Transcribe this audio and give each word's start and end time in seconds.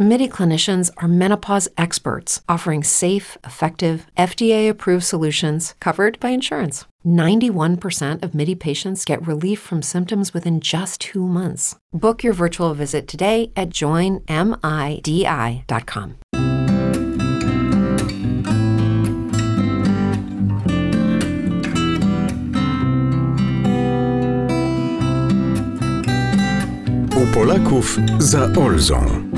MIDI 0.00 0.28
clinicians 0.28 0.92
are 0.98 1.08
menopause 1.08 1.68
experts 1.76 2.40
offering 2.48 2.84
safe, 2.84 3.36
effective, 3.42 4.06
FDA 4.16 4.70
approved 4.70 5.02
solutions 5.02 5.74
covered 5.80 6.20
by 6.20 6.28
insurance. 6.28 6.84
91% 7.04 8.22
of 8.22 8.32
MIDI 8.32 8.54
patients 8.54 9.04
get 9.04 9.26
relief 9.26 9.58
from 9.58 9.82
symptoms 9.82 10.32
within 10.32 10.60
just 10.60 11.00
two 11.00 11.26
months. 11.26 11.74
Book 11.92 12.22
your 12.22 12.32
virtual 12.32 12.74
visit 12.74 13.08
today 13.08 13.50
at 13.56 13.70
joinmidi.com. 13.70 14.28
U 27.16 27.26
Polaków 27.34 27.98
za 28.18 28.48
Olzą. 28.56 29.28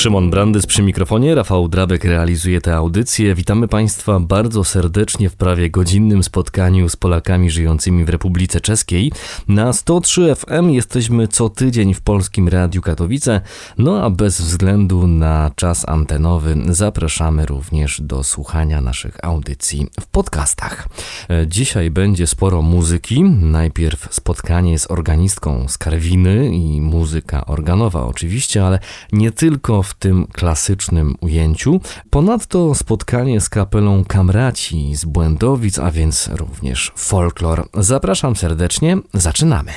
Szymon 0.00 0.30
Brandys 0.30 0.66
przy 0.66 0.82
mikrofonie, 0.82 1.34
Rafał 1.34 1.68
Drabek 1.68 2.04
realizuje 2.04 2.60
tę 2.60 2.76
audycję. 2.76 3.34
Witamy 3.34 3.68
Państwa 3.68 4.20
bardzo 4.20 4.64
serdecznie 4.64 5.30
w 5.30 5.36
prawie 5.36 5.70
godzinnym 5.70 6.22
spotkaniu 6.22 6.88
z 6.88 6.96
Polakami 6.96 7.50
żyjącymi 7.50 8.04
w 8.04 8.08
Republice 8.08 8.60
Czeskiej. 8.60 9.12
Na 9.48 9.72
103 9.72 10.34
FM 10.34 10.70
jesteśmy 10.70 11.28
co 11.28 11.48
tydzień 11.48 11.94
w 11.94 12.00
Polskim 12.00 12.48
Radiu 12.48 12.82
Katowice, 12.82 13.40
no 13.78 14.02
a 14.02 14.10
bez 14.10 14.40
względu 14.40 15.06
na 15.06 15.50
czas 15.56 15.88
antenowy 15.88 16.56
zapraszamy 16.68 17.46
również 17.46 18.00
do 18.00 18.24
słuchania 18.24 18.80
naszych 18.80 19.24
audycji 19.24 19.86
w 20.00 20.06
podcastach. 20.06 20.88
Dzisiaj 21.46 21.90
będzie 21.90 22.26
sporo 22.26 22.62
muzyki. 22.62 23.22
Najpierw 23.40 24.08
spotkanie 24.14 24.78
z 24.78 24.90
organistką 24.90 25.68
z 25.68 25.78
Karwiny 25.78 26.56
i 26.56 26.80
muzyka 26.80 27.46
organowa 27.46 28.06
oczywiście, 28.06 28.66
ale 28.66 28.78
nie 29.12 29.30
tylko 29.30 29.82
w 29.82 29.89
tym 29.94 30.26
klasycznym 30.32 31.14
ujęciu. 31.20 31.80
Ponadto 32.10 32.74
spotkanie 32.74 33.40
z 33.40 33.48
kapelą 33.48 34.04
Kamraci 34.04 34.96
z 34.96 35.04
Błędowic, 35.04 35.78
a 35.78 35.90
więc 35.90 36.30
również 36.32 36.92
folklor. 36.96 37.68
Zapraszam 37.74 38.36
serdecznie, 38.36 38.98
zaczynamy. 39.14 39.72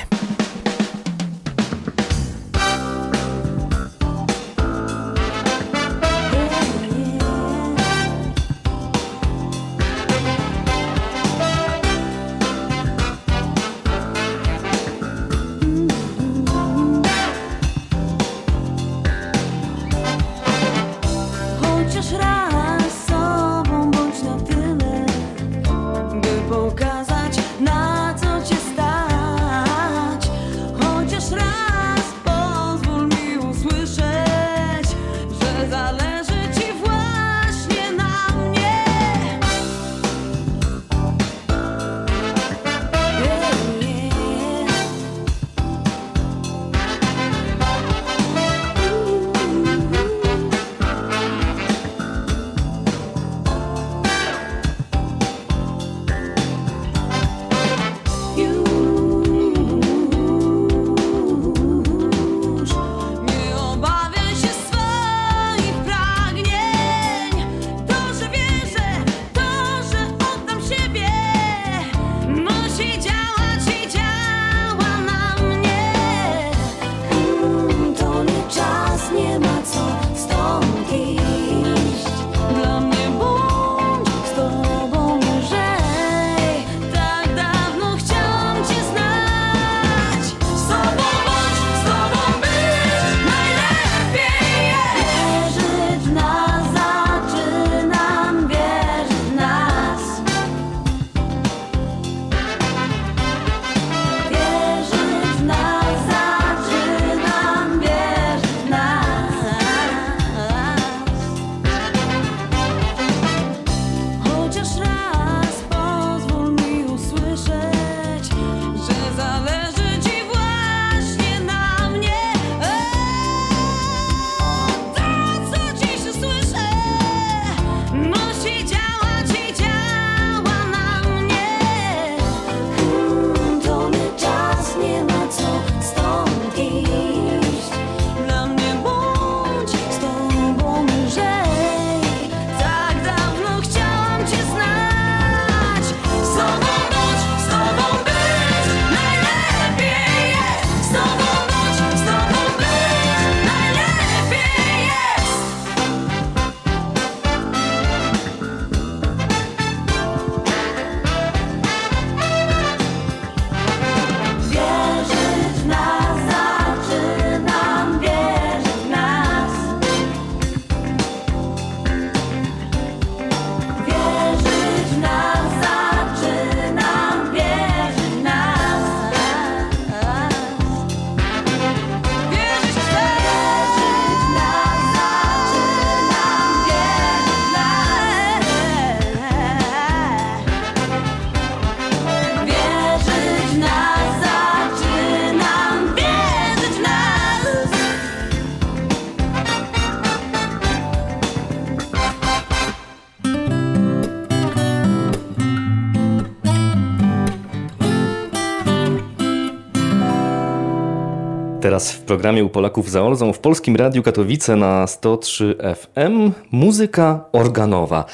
Teraz 211.74 211.92
w 211.92 212.00
programie 212.00 212.44
u 212.44 212.48
Polaków 212.48 212.90
za 212.90 213.02
Olzą 213.02 213.32
w 213.32 213.38
Polskim 213.38 213.76
Radiu 213.76 214.02
Katowice 214.02 214.56
na 214.56 214.86
103 214.86 215.56
FM 215.76 216.32
muzyka 216.50 217.24
organowa. 217.32 218.04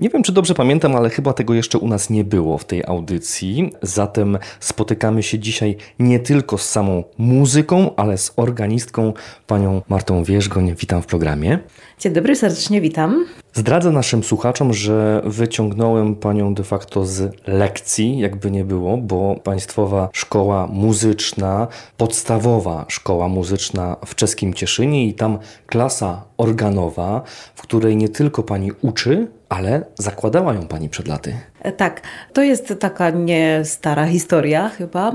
Nie 0.00 0.10
wiem, 0.10 0.22
czy 0.22 0.32
dobrze 0.32 0.54
pamiętam, 0.54 0.96
ale 0.96 1.10
chyba 1.10 1.32
tego 1.32 1.54
jeszcze 1.54 1.78
u 1.78 1.88
nas 1.88 2.10
nie 2.10 2.24
było 2.24 2.58
w 2.58 2.64
tej 2.64 2.84
audycji. 2.86 3.72
Zatem 3.82 4.38
spotykamy 4.60 5.22
się 5.22 5.38
dzisiaj 5.38 5.76
nie 5.98 6.20
tylko 6.20 6.58
z 6.58 6.68
samą 6.68 7.04
muzyką, 7.18 7.96
ale 7.96 8.18
z 8.18 8.32
organistką 8.36 9.12
panią 9.46 9.82
Martą 9.88 10.24
Wierzgoń. 10.24 10.74
Witam 10.74 11.02
w 11.02 11.06
programie. 11.06 11.58
Dzień 11.98 12.12
dobry, 12.12 12.36
serdecznie 12.36 12.80
witam. 12.80 13.26
Zdradzę 13.54 13.90
naszym 13.90 14.24
słuchaczom, 14.24 14.72
że 14.72 15.22
wyciągnąłem 15.24 16.16
panią 16.16 16.54
de 16.54 16.64
facto 16.64 17.06
z 17.06 17.32
lekcji, 17.46 18.18
jakby 18.18 18.50
nie 18.50 18.64
było, 18.64 18.96
bo 18.96 19.36
Państwowa 19.44 20.08
Szkoła 20.12 20.66
Muzyczna, 20.66 21.66
podstawowa 21.96 22.84
szkoła 22.88 23.28
muzyczna 23.28 23.96
w 24.06 24.14
czeskim 24.14 24.54
Cieszynie 24.54 25.06
i 25.06 25.14
tam 25.14 25.38
klasa 25.66 26.24
organowa, 26.36 27.22
w 27.54 27.62
której 27.62 27.96
nie 27.96 28.08
tylko 28.08 28.42
pani 28.42 28.70
uczy, 28.82 29.28
ale 29.48 29.84
zakładała 29.98 30.54
ją 30.54 30.66
pani 30.66 30.88
przed 30.88 31.08
laty. 31.08 31.34
E, 31.62 31.72
Tak, 31.72 32.00
to 32.32 32.42
jest 32.42 32.74
taka 32.80 33.10
nie 33.10 33.60
stara 33.64 34.06
historia 34.06 34.68
chyba. 34.68 35.12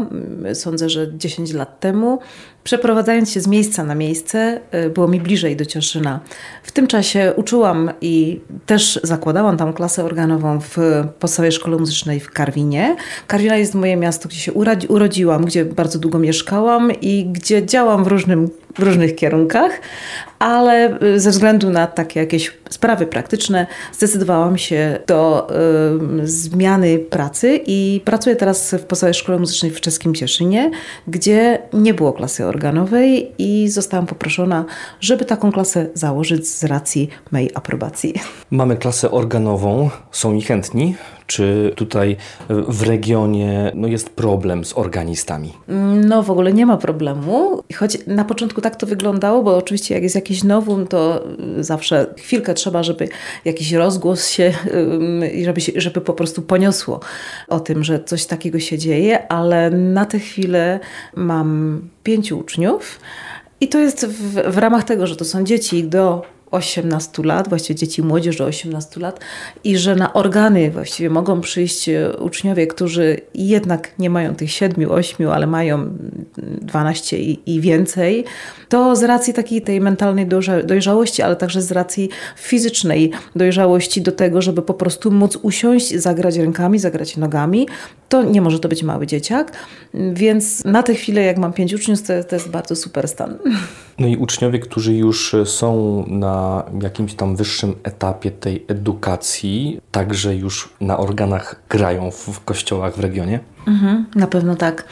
Sądzę, 0.53 0.89
że 0.89 1.17
10 1.17 1.53
lat 1.53 1.79
temu, 1.79 2.19
przeprowadzając 2.63 3.31
się 3.31 3.41
z 3.41 3.47
miejsca 3.47 3.83
na 3.83 3.95
miejsce, 3.95 4.59
y, 4.85 4.89
było 4.89 5.07
mi 5.07 5.19
bliżej 5.21 5.55
do 5.55 5.65
Cieszyna. 5.65 6.19
W 6.63 6.71
tym 6.71 6.87
czasie 6.87 7.33
uczyłam 7.35 7.91
i 8.01 8.41
też 8.65 8.99
zakładałam 9.03 9.57
tam 9.57 9.73
klasę 9.73 10.03
organową 10.03 10.59
w 10.59 10.77
podstawowej 11.19 11.51
szkole 11.51 11.77
muzycznej 11.77 12.19
w 12.19 12.31
Karwinie. 12.31 12.95
Karwina 13.27 13.57
jest 13.57 13.75
moje 13.75 13.95
miasto, 13.95 14.29
gdzie 14.29 14.39
się 14.39 14.53
urodziłam, 14.89 15.45
gdzie 15.45 15.65
bardzo 15.65 15.99
długo 15.99 16.19
mieszkałam 16.19 16.91
i 17.01 17.25
gdzie 17.25 17.65
działam 17.65 18.03
w, 18.03 18.07
różnym, 18.07 18.49
w 18.75 18.79
różnych 18.79 19.15
kierunkach, 19.15 19.71
ale 20.39 21.03
y, 21.03 21.19
ze 21.19 21.29
względu 21.29 21.69
na 21.69 21.87
takie 21.87 22.19
jakieś 22.19 22.51
sprawy 22.69 23.05
praktyczne 23.05 23.67
zdecydowałam 23.93 24.57
się 24.57 24.99
do 25.07 25.47
y, 26.23 26.27
zmiany 26.27 26.99
pracy 26.99 27.59
i 27.65 28.01
pracuję 28.05 28.35
teraz 28.35 28.71
w 28.71 28.83
podstawowej 28.83 29.13
szkole 29.13 29.39
muzycznej 29.39 29.71
w 29.71 29.81
czeskim 29.81 30.15
Cieszynie, 30.15 30.71
gdzie 31.07 31.59
nie 31.73 31.93
było 31.93 32.13
klasy 32.13 32.45
organowej 32.45 33.31
i 33.37 33.69
zostałam 33.69 34.05
poproszona, 34.05 34.65
żeby 34.99 35.25
taką 35.25 35.51
klasę 35.51 35.87
założyć 35.93 36.47
z 36.47 36.63
racji 36.63 37.09
mojej 37.31 37.51
aprobacji. 37.53 38.13
Mamy 38.51 38.77
klasę 38.77 39.11
organową, 39.11 39.89
są 40.11 40.33
i 40.33 40.41
chętni. 40.41 40.95
Czy 41.27 41.73
tutaj 41.75 42.17
w 42.49 42.83
regionie 42.83 43.71
no, 43.75 43.87
jest 43.87 44.09
problem 44.09 44.65
z 44.65 44.77
organistami? 44.77 45.53
No 46.05 46.23
w 46.23 46.31
ogóle 46.31 46.53
nie 46.53 46.65
ma 46.65 46.77
problemu, 46.77 47.63
choć 47.75 47.97
na 48.07 48.25
początku 48.25 48.61
tak 48.63 48.75
to 48.75 48.87
wyglądało, 48.87 49.43
bo 49.43 49.57
oczywiście 49.57 49.93
jak 49.93 50.03
jest 50.03 50.15
jakiś 50.15 50.43
nowum, 50.43 50.87
to 50.87 51.23
y, 51.59 51.63
zawsze 51.63 52.13
chwilkę 52.17 52.53
trzeba, 52.53 52.83
żeby 52.83 53.09
jakiś 53.45 53.71
rozgłos 53.71 54.29
się, 54.29 54.53
żeby, 55.43 55.61
się, 55.61 55.71
żeby 55.75 56.01
po 56.01 56.13
prostu 56.13 56.41
poniosło 56.41 56.99
o 57.47 57.59
tym, 57.59 57.83
że 57.83 58.03
coś 58.03 58.25
takiego 58.25 58.59
się 58.59 58.77
dzieje, 58.77 59.31
ale 59.31 59.69
na 59.69 60.05
tę 60.05 60.19
chwilę 60.19 60.79
mam 61.15 61.81
pięciu 62.03 62.39
uczniów 62.39 62.99
i 63.61 63.67
to 63.67 63.79
jest 63.79 64.05
w, 64.05 64.51
w 64.51 64.57
ramach 64.57 64.83
tego, 64.83 65.07
że 65.07 65.15
to 65.15 65.25
są 65.25 65.43
dzieci 65.43 65.83
do 65.83 66.32
18 66.53 67.23
lat, 67.23 67.49
właściwie 67.49 67.79
dzieci 67.79 68.01
i 68.01 68.05
młodzież 68.05 68.37
do 68.37 68.45
18 68.45 68.99
lat 68.99 69.19
i 69.63 69.77
że 69.77 69.95
na 69.95 70.13
organy 70.13 70.71
właściwie 70.71 71.09
mogą 71.09 71.41
przyjść 71.41 71.89
e, 71.89 72.17
uczniowie, 72.17 72.67
którzy 72.67 73.17
jednak 73.33 73.91
nie 73.99 74.09
mają 74.09 74.35
tych 74.35 74.51
7, 74.51 74.91
8, 74.91 75.29
ale 75.29 75.47
mają 75.47 75.89
12 76.61 77.17
i, 77.17 77.55
i 77.55 77.61
więcej, 77.61 78.25
to 78.69 78.95
z 78.95 79.03
racji 79.03 79.33
takiej 79.33 79.61
tej 79.61 79.81
mentalnej 79.81 80.27
dojrza- 80.27 80.65
dojrzałości, 80.65 81.21
ale 81.21 81.35
także 81.35 81.61
z 81.61 81.71
racji 81.71 82.09
fizycznej 82.37 83.11
dojrzałości 83.35 84.01
do 84.01 84.11
tego, 84.11 84.41
żeby 84.41 84.61
po 84.61 84.73
prostu 84.73 85.11
móc 85.11 85.37
usiąść, 85.41 85.95
zagrać 85.95 86.35
rękami, 86.37 86.79
zagrać 86.79 87.17
nogami, 87.17 87.67
to 88.09 88.23
nie 88.23 88.41
może 88.41 88.59
to 88.59 88.69
być 88.69 88.83
mały 88.83 89.07
dzieciak, 89.07 89.51
więc 90.13 90.65
na 90.65 90.83
tę 90.83 90.95
chwilę 90.95 91.23
jak 91.23 91.37
mam 91.37 91.53
pięć 91.53 91.73
uczniów, 91.73 92.01
to, 92.01 92.23
to 92.23 92.35
jest 92.35 92.49
bardzo 92.49 92.75
super 92.75 93.07
stan. 93.07 93.37
No 93.99 94.07
i 94.07 94.17
uczniowie, 94.17 94.59
którzy 94.59 94.93
już 94.93 95.35
są 95.45 96.03
na 96.07 96.63
jakimś 96.81 97.13
tam 97.13 97.35
wyższym 97.35 97.75
etapie 97.83 98.31
tej 98.31 98.65
edukacji, 98.67 99.81
także 99.91 100.35
już 100.35 100.73
na 100.81 100.97
organach 100.97 101.61
grają 101.69 102.11
w, 102.11 102.15
w 102.15 102.43
kościołach 102.43 102.95
w 102.95 102.99
regionie? 102.99 103.39
Mhm, 103.67 104.05
na 104.15 104.27
pewno 104.27 104.55
tak. 104.55 104.87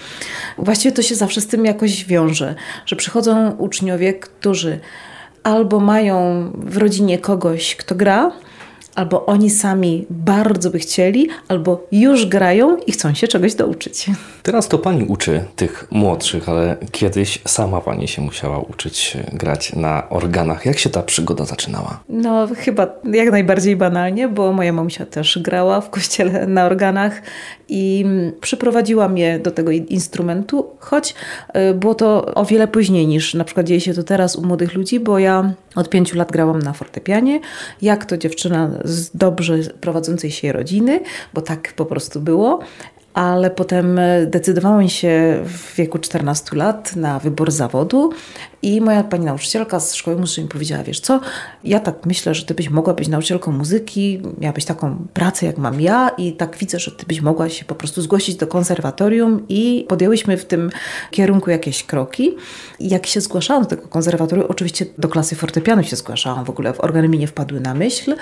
Właściwie 0.58 0.92
to 0.92 1.02
się 1.02 1.16
zawsze 1.16 1.42
z 1.42 1.48
tym 1.48 1.66
jakoś 1.66 2.06
wiąże, 2.06 2.56
że 2.86 2.96
przychodzą 2.96 3.52
uczniowie, 3.52 4.14
którzy 4.14 4.80
albo 5.44 5.80
mają 5.80 6.52
w 6.56 6.78
rodzinie 6.78 7.20
kogoś, 7.20 7.76
kto 7.76 7.96
gra, 7.96 8.32
albo 8.96 9.26
oni 9.26 9.50
sami 9.50 10.06
bardzo 10.10 10.70
by 10.70 10.80
chcieli, 10.80 11.30
albo 11.48 11.88
już 11.92 12.26
grają 12.26 12.78
i 12.78 12.92
chcą 12.92 13.14
się 13.14 13.28
czegoś 13.28 13.56
douczyć. 13.56 14.06
Teraz 14.44 14.68
to 14.68 14.78
pani 14.78 15.04
uczy 15.04 15.44
tych 15.56 15.88
młodszych, 15.92 16.50
ale 16.50 16.78
kiedyś 16.92 17.42
sama 17.48 17.82
pani 17.82 18.08
się 18.08 18.22
musiała 18.22 18.60
uczyć 18.60 19.18
grać 19.34 19.76
na 19.76 20.10
organach. 20.10 20.66
Jak 20.66 20.80
się 20.80 20.90
ta 20.90 21.02
przygoda 21.04 21.46
zaczynała? 21.46 22.00
No, 22.10 22.48
chyba 22.58 22.88
jak 23.14 23.32
najbardziej 23.32 23.76
banalnie, 23.76 24.28
bo 24.28 24.54
moja 24.54 24.74
mamusia 24.74 25.06
też 25.06 25.40
grała 25.42 25.82
w 25.82 25.90
kościele 25.90 26.48
na 26.48 26.66
organach 26.66 27.22
i 27.70 28.06
przyprowadziła 28.42 29.08
mnie 29.08 29.40
do 29.40 29.52
tego 29.52 29.72
in- 29.72 29.86
instrumentu, 29.86 30.66
choć 30.80 31.16
y, 31.72 31.74
było 31.74 31.96
to 31.96 32.26
o 32.36 32.46
wiele 32.46 32.68
później 32.68 33.08
niż 33.08 33.34
na 33.34 33.44
przykład 33.44 33.66
dzieje 33.66 33.82
się 33.82 33.94
to 33.94 34.04
teraz 34.04 34.36
u 34.36 34.46
młodych 34.46 34.74
ludzi, 34.74 35.00
bo 35.00 35.20
ja 35.20 35.54
od 35.76 35.90
pięciu 35.90 36.18
lat 36.18 36.32
grałam 36.32 36.60
na 36.60 36.74
fortepianie, 36.74 37.40
jak 37.82 38.06
to 38.06 38.18
dziewczyna 38.18 38.70
z 38.84 39.10
dobrze 39.18 39.58
prowadzącej 39.58 40.32
się 40.32 40.52
rodziny, 40.52 41.00
bo 41.34 41.42
tak 41.42 41.74
po 41.74 41.86
prostu 41.86 42.22
było. 42.22 42.60
Ale 43.14 43.50
potem 43.50 44.00
e, 44.00 44.26
decydowałam 44.26 44.90
się 44.90 45.40
w 45.46 45.76
wieku 45.76 46.00
14 46.00 46.56
lat 46.56 46.96
na 46.96 47.20
wybór 47.20 47.52
zawodu 47.52 48.12
i 48.62 48.82
moja 48.82 49.04
pani 49.04 49.26
nauczycielka 49.26 49.80
z 49.80 49.96
szkoły 49.96 50.18
muzycznej 50.18 50.48
powiedziała, 50.48 50.84
wiesz 50.84 51.00
co, 51.00 51.20
ja 51.64 51.80
tak 51.80 52.06
myślę, 52.06 52.36
że 52.36 52.46
ty 52.46 52.54
byś 52.54 52.70
mogła 52.70 52.94
być 52.94 53.08
nauczycielką 53.08 53.52
muzyki, 53.52 54.22
miałabyś 54.40 54.66
taką 54.66 55.08
pracę 55.14 55.46
jak 55.46 55.58
mam 55.58 55.82
ja 55.82 56.10
i 56.18 56.34
tak 56.34 56.58
widzę, 56.58 56.80
że 56.80 56.92
ty 56.92 57.06
byś 57.06 57.22
mogła 57.22 57.50
się 57.50 57.66
po 57.66 57.76
prostu 57.76 58.02
zgłosić 58.02 58.36
do 58.36 58.48
konserwatorium 58.48 59.46
i 59.50 59.86
podjęłyśmy 59.90 60.38
w 60.38 60.46
tym 60.46 60.70
kierunku 61.12 61.50
jakieś 61.50 61.84
kroki. 61.84 62.36
I 62.80 62.90
jak 62.90 63.06
się 63.06 63.22
zgłaszałam 63.22 63.64
do 63.64 63.70
tego 63.70 63.88
konserwatorium, 63.88 64.48
oczywiście 64.50 64.86
do 64.98 65.08
klasy 65.08 65.36
fortepianu 65.36 65.84
się 65.84 65.96
zgłaszałam, 65.96 66.46
w 66.46 66.50
ogóle 66.50 66.74
w 66.74 66.82
organy 66.84 67.08
mi 67.08 67.20
nie 67.20 67.28
wpadły 67.28 67.60
na 67.60 67.74
myśl, 67.74 68.16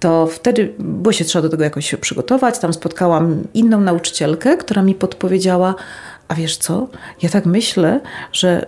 to 0.00 0.26
wtedy 0.26 0.74
było 0.78 1.12
się 1.12 1.24
trzeba 1.24 1.42
do 1.42 1.48
tego 1.48 1.64
jakoś 1.64 1.94
przygotować. 1.94 2.58
Tam 2.58 2.72
spotkałam 2.72 3.42
inną 3.54 3.80
nauczycielkę, 3.80 4.27
która 4.36 4.82
mi 4.82 4.94
podpowiedziała, 4.94 5.74
a 6.28 6.34
wiesz 6.34 6.56
co? 6.56 6.88
Ja 7.22 7.28
tak 7.28 7.46
myślę, 7.46 8.00
że 8.32 8.66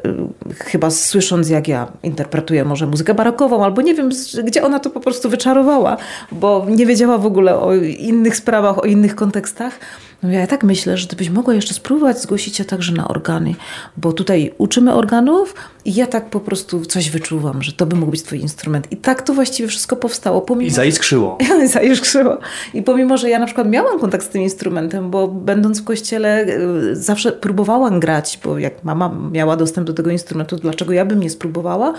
y, 0.51 0.55
chyba 0.55 0.91
słysząc, 0.91 1.49
jak 1.49 1.69
ja 1.69 1.87
interpretuję 2.03 2.65
może 2.65 2.87
muzykę 2.87 3.15
barokową, 3.15 3.65
albo 3.65 3.83
nie 3.83 3.95
wiem, 3.95 4.11
gdzie 4.45 4.63
ona 4.63 4.81
to 4.81 4.91
po 4.91 5.01
prostu 5.01 5.31
wyczarowała, 5.31 5.97
bo 6.33 6.67
nie 6.69 6.87
wiedziała 6.87 7.19
w 7.19 7.27
ogóle 7.27 7.61
o 7.61 7.75
innych 7.75 8.37
sprawach, 8.37 8.79
o 8.79 8.83
innych 8.83 9.15
kontekstach. 9.15 9.79
No 10.23 10.31
ja 10.31 10.47
tak 10.47 10.65
myślę, 10.65 10.97
że 10.97 11.07
ty 11.07 11.17
byś 11.17 11.31
mogła 11.31 11.55
jeszcze 11.55 11.75
spróbować 11.75 12.23
zgłosić 12.23 12.57
się 12.57 12.65
także 12.65 12.93
na 12.93 13.09
organy, 13.09 13.55
bo 13.97 14.13
tutaj 14.13 14.55
uczymy 14.59 14.95
organów 14.95 15.55
i 15.85 15.95
ja 15.95 16.07
tak 16.07 16.31
po 16.31 16.41
prostu 16.41 16.87
coś 16.87 17.11
wyczuwam, 17.11 17.63
że 17.63 17.73
to 17.73 17.87
by 17.87 17.97
mógł 17.97 18.11
być 18.11 18.23
twój 18.23 18.41
instrument. 18.41 18.93
I 18.93 18.97
tak 18.97 19.23
to 19.23 19.35
właściwie 19.35 19.69
wszystko 19.69 19.97
powstało. 19.97 20.41
Pomimo, 20.41 20.69
I 20.69 20.71
zaiskrzyło. 20.71 21.39
Zajuszkrzyło. 21.73 22.39
I 22.75 22.83
pomimo, 22.83 23.17
że 23.17 23.31
ja 23.31 23.39
na 23.39 23.47
przykład 23.47 23.69
miałam 23.69 24.01
kontakt 24.01 24.27
z 24.27 24.29
tym 24.29 24.43
instrumentem, 24.43 25.11
bo 25.11 25.29
będąc 25.29 25.81
w 25.81 25.85
kościele 25.85 26.47
y, 26.47 26.97
zawsze 26.97 27.33
próbowałam 27.33 28.01
grać, 28.01 28.41
bo 28.45 28.59
jak 28.59 28.85
mama 28.85 29.17
miała 29.33 29.57
dostęp 29.57 29.87
do 29.87 29.93
tego 29.93 30.11
instrumentu, 30.11 30.57
dlaczego 30.57 30.93
ja 30.93 31.05
bym 31.05 31.21
nie 31.21 31.31
spróbowała? 31.31 31.95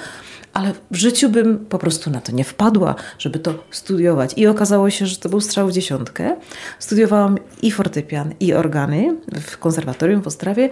Ale 0.54 0.74
w 0.92 0.96
życiu 0.96 1.30
bym 1.30 1.66
po 1.66 1.78
prostu 1.80 2.10
na 2.10 2.22
to 2.22 2.32
nie 2.32 2.44
wpadła, 2.44 2.96
żeby 3.20 3.40
to 3.40 3.54
studiować. 3.72 4.34
I 4.38 4.48
okazało 4.48 4.90
się, 4.90 5.06
że 5.06 5.18
to 5.18 5.30
był 5.30 5.42
strzał 5.42 5.68
w 5.68 5.72
dziesiątkę. 5.72 6.36
Studiowałam 6.80 7.38
i 7.62 7.72
fortepian, 7.72 8.34
i 8.40 8.54
organy 8.54 9.16
w 9.42 9.58
konserwatorium 9.58 10.22
w 10.22 10.28
Ostrawie, 10.28 10.70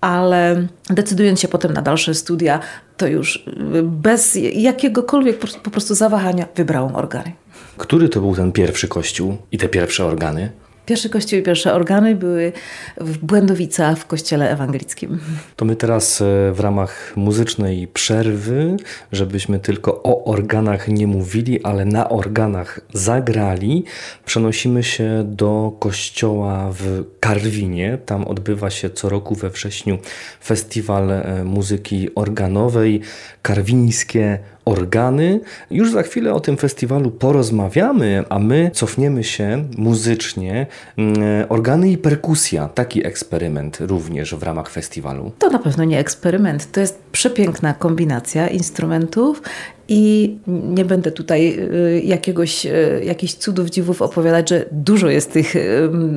ale 0.00 0.66
decydując 0.90 1.40
się 1.40 1.48
potem 1.48 1.72
na 1.72 1.82
dalsze 1.82 2.14
studia, 2.14 2.60
to 2.96 3.06
już 3.06 3.36
y, 3.76 3.82
bez 3.82 4.38
jakiegokolwiek 4.54 5.38
po- 5.38 5.60
po 5.62 5.70
prostu 5.70 5.94
zawahania 5.94 6.46
wybrałam 6.56 6.96
organy. 6.96 7.32
Który 7.76 8.08
to 8.08 8.20
był 8.20 8.36
ten 8.36 8.52
pierwszy 8.52 8.88
kościół 8.88 9.36
i 9.52 9.58
te 9.58 9.68
pierwsze 9.68 10.04
organy? 10.04 10.50
Pierwszy 10.90 11.10
kościół 11.10 11.38
i 11.38 11.42
pierwsze 11.42 11.74
organy 11.74 12.14
były 12.14 12.52
w 13.00 13.18
Błędowicach 13.18 13.98
w 13.98 14.06
kościele 14.06 14.50
ewangelickim. 14.50 15.20
To 15.56 15.64
my 15.64 15.76
teraz 15.76 16.20
e, 16.20 16.24
w 16.52 16.60
ramach 16.60 17.12
muzycznej 17.16 17.88
przerwy, 17.88 18.76
żebyśmy 19.12 19.58
tylko 19.58 20.02
o 20.02 20.24
organach 20.24 20.88
nie 20.88 21.06
mówili, 21.06 21.62
ale 21.62 21.84
na 21.84 22.08
organach 22.08 22.80
zagrali, 22.94 23.84
przenosimy 24.24 24.82
się 24.82 25.24
do 25.26 25.72
kościoła 25.78 26.70
w 26.72 27.04
Karwinie. 27.20 27.98
Tam 28.06 28.24
odbywa 28.24 28.70
się 28.70 28.90
co 28.90 29.08
roku 29.08 29.34
we 29.34 29.50
wrześniu 29.50 29.98
festiwal 30.44 31.10
e, 31.10 31.44
muzyki 31.44 32.14
organowej, 32.14 33.00
karwińskie 33.42 34.38
organy. 34.64 35.40
Już 35.70 35.92
za 35.92 36.02
chwilę 36.02 36.34
o 36.34 36.40
tym 36.40 36.56
festiwalu 36.56 37.10
porozmawiamy, 37.10 38.24
a 38.28 38.38
my 38.38 38.70
cofniemy 38.74 39.24
się 39.24 39.64
muzycznie. 39.76 40.66
Mm, 40.96 41.46
Organy 41.48 41.90
i 41.90 41.98
perkusja, 41.98 42.68
taki 42.68 43.06
eksperyment 43.06 43.78
również 43.80 44.34
w 44.34 44.42
ramach 44.42 44.70
festiwalu. 44.70 45.32
To 45.38 45.50
na 45.50 45.58
pewno 45.58 45.84
nie 45.84 45.98
eksperyment, 45.98 46.72
to 46.72 46.80
jest 46.80 47.02
przepiękna 47.12 47.74
kombinacja 47.74 48.48
instrumentów 48.48 49.42
i 49.88 50.36
nie 50.46 50.84
będę 50.84 51.12
tutaj 51.12 51.58
y, 51.58 52.00
jakiegoś, 52.04 52.66
y, 52.66 53.02
jakichś 53.04 53.34
cudów, 53.34 53.70
dziwów 53.70 54.02
opowiadać, 54.02 54.48
że 54.48 54.64
dużo 54.72 55.08
jest 55.08 55.32
tych 55.32 55.54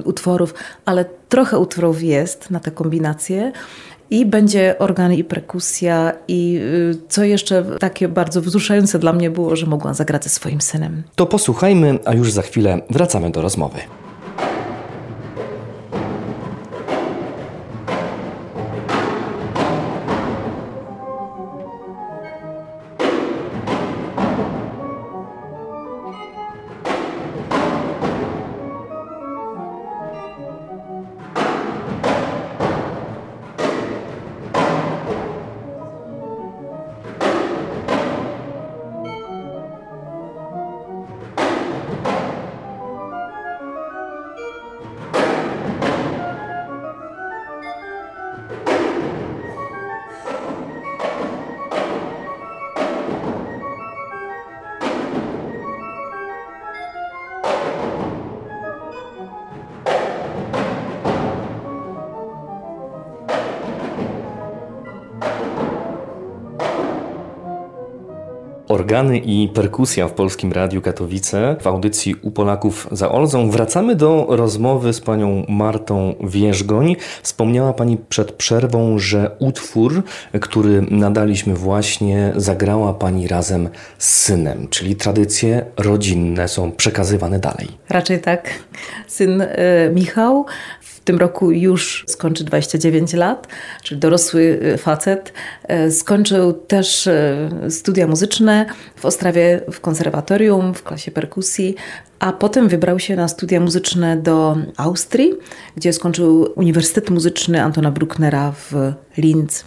utworów, 0.06 0.54
ale 0.86 1.06
trochę 1.30 1.60
utworów 1.60 2.04
jest 2.04 2.50
na 2.50 2.60
te 2.60 2.72
kombinacje. 2.72 3.52
I 4.10 4.26
będzie 4.26 4.76
organy 4.80 5.16
i 5.16 5.24
perkusja 5.24 6.14
i 6.28 6.60
y, 6.62 6.96
co 7.10 7.24
jeszcze 7.24 7.64
takie 7.80 8.08
bardzo 8.08 8.42
wzruszające 8.42 9.00
dla 9.00 9.14
mnie 9.14 9.30
było, 9.30 9.56
że 9.56 9.66
mogłam 9.66 9.94
zagrać 9.94 10.24
ze 10.24 10.30
swoim 10.30 10.62
synem. 10.62 11.04
To 11.16 11.26
posłuchajmy, 11.26 12.00
a 12.06 12.14
już 12.14 12.32
za 12.32 12.42
chwilę 12.42 12.82
wracamy 12.90 13.32
do 13.32 13.42
rozmowy. 13.42 13.80
Organy 68.74 69.18
i 69.18 69.48
perkusja 69.48 70.08
w 70.08 70.12
Polskim 70.12 70.52
Radiu 70.52 70.82
Katowice 70.82 71.56
w 71.62 71.68
audycji 71.68 72.16
U 72.22 72.32
Polaków 72.32 72.88
za 72.92 73.12
Olzą. 73.12 73.50
Wracamy 73.50 73.96
do 73.96 74.26
rozmowy 74.30 74.94
z 74.94 75.02
panią 75.02 75.46
Martą 75.50 76.16
Wierzgoń. 76.24 76.96
Wspomniała 77.24 77.74
pani 77.74 77.98
przed 78.10 78.32
przerwą, 78.32 79.00
że 79.00 79.32
utwór, 79.40 80.04
który 80.42 80.86
nadaliśmy 80.92 81.54
właśnie, 81.54 82.34
zagrała 82.36 82.94
pani 82.94 83.28
razem 83.28 83.70
z 83.98 84.20
synem, 84.24 84.68
czyli 84.70 84.96
tradycje 84.96 85.66
rodzinne 85.78 86.48
są 86.48 86.72
przekazywane 86.72 87.40
dalej. 87.40 87.68
Raczej 87.90 88.22
tak. 88.22 88.50
Syn 89.08 89.42
y, 89.42 89.48
Michał 89.94 90.46
tym 91.04 91.18
roku 91.18 91.52
już 91.52 92.06
skończy 92.08 92.44
29 92.44 93.14
lat, 93.14 93.48
czyli 93.84 94.00
dorosły 94.00 94.60
y, 94.74 94.78
facet. 94.78 95.34
Y, 95.88 95.92
skończył 95.92 96.54
też 96.54 97.08
y, 97.08 97.50
studia 97.70 98.08
muzyczne 98.08 98.66
w 98.96 99.06
Ostrawie 99.06 99.62
w 99.72 99.80
konserwatorium, 99.80 100.74
w 100.74 100.84
klasie 100.84 101.12
perkusji, 101.12 101.76
a 102.20 102.34
potem 102.34 102.68
wybrał 102.68 103.00
się 103.00 103.16
na 103.16 103.28
studia 103.28 103.60
muzyczne 103.60 104.18
do 104.18 104.58
Austrii, 104.78 105.34
gdzie 105.76 105.94
skończył 105.94 106.54
Uniwersytet 106.56 107.10
Muzyczny 107.10 107.64
Antona 107.64 107.92
Brucknera 107.92 108.52
w 108.52 108.94
Linz. 109.18 109.66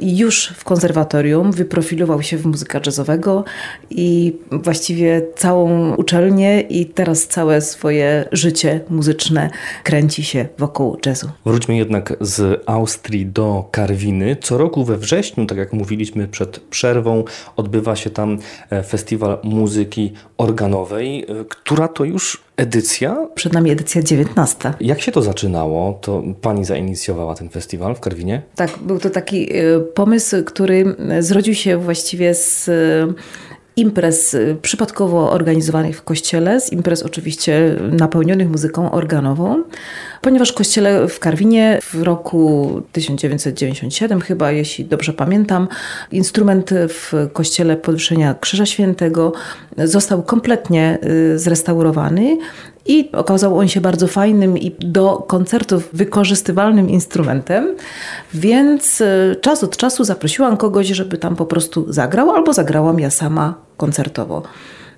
Już 0.00 0.46
w 0.56 0.64
konserwatorium 0.64 1.52
wyprofilował 1.52 2.22
się 2.22 2.36
w 2.36 2.46
muzyka 2.46 2.80
jazzowego 2.86 3.44
i 3.90 4.36
właściwie 4.50 5.22
całą 5.36 5.94
uczelnię 5.94 6.60
i 6.60 6.86
teraz 6.86 7.26
całe 7.26 7.60
swoje 7.60 8.28
życie 8.32 8.80
muzyczne 8.90 9.50
kręci 9.84 10.24
się 10.24 10.48
wokół 10.58 10.98
jazzu. 11.06 11.30
Wróćmy 11.44 11.76
jednak 11.76 12.16
z 12.20 12.62
Austrii 12.66 13.26
do 13.26 13.68
Karwiny. 13.70 14.36
Co 14.42 14.58
roku 14.58 14.84
we 14.84 14.96
wrześniu, 14.98 15.46
tak 15.46 15.58
jak 15.58 15.72
mówiliśmy 15.72 16.28
przed 16.28 16.58
przerwą, 16.58 17.24
odbywa 17.56 17.96
się 17.96 18.10
tam 18.10 18.38
e, 18.70 18.82
festiwal 18.82 19.38
muzyki 19.42 20.12
organowej, 20.38 21.22
e, 21.22 21.44
która 21.48 21.88
to 21.88 22.04
już 22.04 22.45
edycja. 22.56 23.28
Przed 23.34 23.52
nami 23.52 23.70
edycja 23.70 24.02
19. 24.02 24.74
Jak 24.80 25.00
się 25.00 25.12
to 25.12 25.22
zaczynało? 25.22 25.98
To 26.02 26.22
pani 26.40 26.64
zainicjowała 26.64 27.34
ten 27.34 27.48
festiwal 27.48 27.94
w 27.94 28.00
Karwinie? 28.00 28.42
Tak, 28.54 28.70
był 28.78 28.98
to 28.98 29.10
taki 29.10 29.56
y, 29.56 29.80
pomysł, 29.80 30.44
który 30.44 30.96
zrodził 31.20 31.54
się 31.54 31.76
właściwie 31.76 32.34
z 32.34 32.68
y, 32.68 33.14
imprez 33.76 34.34
y, 34.34 34.56
przypadkowo 34.62 35.30
organizowanych 35.30 35.96
w 35.98 36.02
kościele, 36.02 36.60
z 36.60 36.72
imprez 36.72 37.02
oczywiście 37.02 37.76
napełnionych 37.90 38.50
muzyką 38.50 38.90
organową, 38.90 39.62
ponieważ 40.20 40.52
kościele 40.52 41.08
w 41.08 41.18
Karwinie 41.18 41.78
w 41.82 42.02
roku 42.02 42.82
1997 42.92 44.20
chyba, 44.20 44.52
jeśli 44.52 44.84
dobrze 44.84 45.12
pamiętam, 45.12 45.68
instrument 46.12 46.70
w 46.88 47.28
kościele 47.32 47.76
Podwyższenia 47.76 48.34
Krzyża 48.34 48.66
Świętego 48.66 49.32
został 49.78 50.22
kompletnie 50.22 50.98
y, 51.34 51.38
zrestaurowany 51.38 52.38
i 52.88 53.12
okazał 53.12 53.58
on 53.58 53.68
się 53.68 53.80
bardzo 53.80 54.06
fajnym 54.06 54.58
i 54.58 54.70
do 54.78 55.24
koncertów 55.26 55.88
wykorzystywalnym 55.92 56.90
instrumentem, 56.90 57.76
więc 58.34 59.00
y, 59.00 59.36
czas 59.40 59.64
od 59.64 59.76
czasu 59.76 60.04
zaprosiłam 60.04 60.56
kogoś, 60.56 60.86
żeby 60.86 61.18
tam 61.18 61.36
po 61.36 61.46
prostu 61.46 61.92
zagrał, 61.92 62.30
albo 62.30 62.52
zagrałam 62.52 63.00
ja 63.00 63.10
sama 63.10 63.54
koncertowo. 63.76 64.42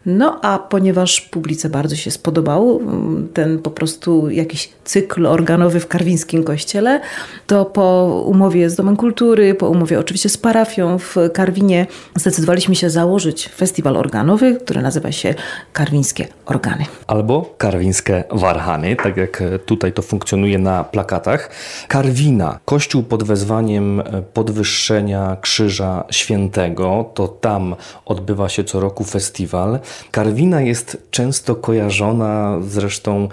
No 0.07 0.39
a 0.43 0.59
ponieważ 0.59 1.21
publice 1.21 1.71
bardzo 1.71 1.97
się 1.97 2.11
spodobał 2.11 2.81
mm, 2.81 3.29
ten 3.35 3.59
po 3.59 3.71
prostu 3.71 4.31
jakiś 4.31 4.71
cykl 4.85 5.27
organowy 5.27 5.81
w 5.81 5.87
karwińskim 5.87 6.45
kościele, 6.45 7.01
to 7.47 7.65
po 7.65 8.05
umowie 8.27 8.71
z 8.71 8.75
Domem 8.75 8.97
Kultury, 8.97 9.55
po 9.55 9.69
umowie 9.69 9.99
oczywiście 9.99 10.29
z 10.29 10.39
parafią 10.39 10.99
w 10.99 11.17
Karwinie 11.33 11.87
zdecydowaliśmy 12.17 12.75
się 12.75 12.91
założyć 12.91 13.49
festiwal 13.49 13.97
organowy, 13.97 14.57
który 14.65 14.83
nazywa 14.83 15.13
się 15.13 15.35
Karwińskie 15.73 16.29
Organy. 16.47 16.85
Albo 17.07 17.55
karwińskie 17.59 18.25
warhany, 18.31 18.97
tak 18.97 19.17
jak 19.17 19.43
tutaj 19.67 19.93
to 19.93 20.03
funkcjonuje 20.03 20.59
na 20.59 20.85
plakatach. 20.85 21.51
Karwina, 21.89 22.59
kościół 22.65 23.03
pod 23.03 23.23
wezwaniem 23.23 24.03
podwyższenia 24.33 25.37
Krzyża 25.41 26.05
Świętego, 26.11 27.11
to 27.15 27.29
tam 27.29 27.77
odbywa 28.05 28.49
się 28.49 28.65
co 28.65 28.81
roku 28.81 29.05
festiwal. 29.05 29.79
Karwina 30.11 30.61
jest 30.61 30.97
często 31.11 31.55
kojarzona 31.55 32.59
zresztą 32.69 33.29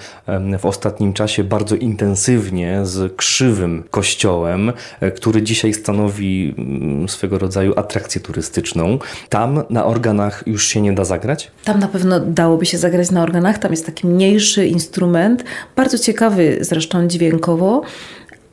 w 0.60 0.65
ostatnim 0.65 1.13
czasie 1.13 1.43
bardzo 1.43 1.75
intensywnie 1.75 2.79
z 2.84 3.15
krzywym 3.15 3.84
kościołem, 3.91 4.74
e, 5.00 5.12
który 5.12 5.41
dzisiaj 5.41 5.74
stanowi 5.74 6.55
mm, 6.57 7.10
swego 7.10 7.38
rodzaju 7.38 7.74
atrakcję 7.79 8.22
turystyczną. 8.22 9.00
Tam 9.29 9.63
na 9.69 9.86
organach 9.86 10.43
już 10.48 10.67
się 10.67 10.81
nie 10.81 10.93
da 10.93 11.05
zagrać? 11.05 11.51
Tam 11.63 11.79
na 11.79 11.88
pewno 11.88 12.19
dałoby 12.19 12.65
się 12.65 12.77
zagrać 12.77 13.12
na 13.12 13.24
organach. 13.24 13.57
Tam 13.57 13.72
jest 13.72 13.86
taki 13.86 14.07
mniejszy 14.07 14.67
instrument, 14.67 15.43
bardzo 15.75 15.98
ciekawy 16.00 16.57
zresztą 16.62 17.07
dźwiękowo, 17.07 17.81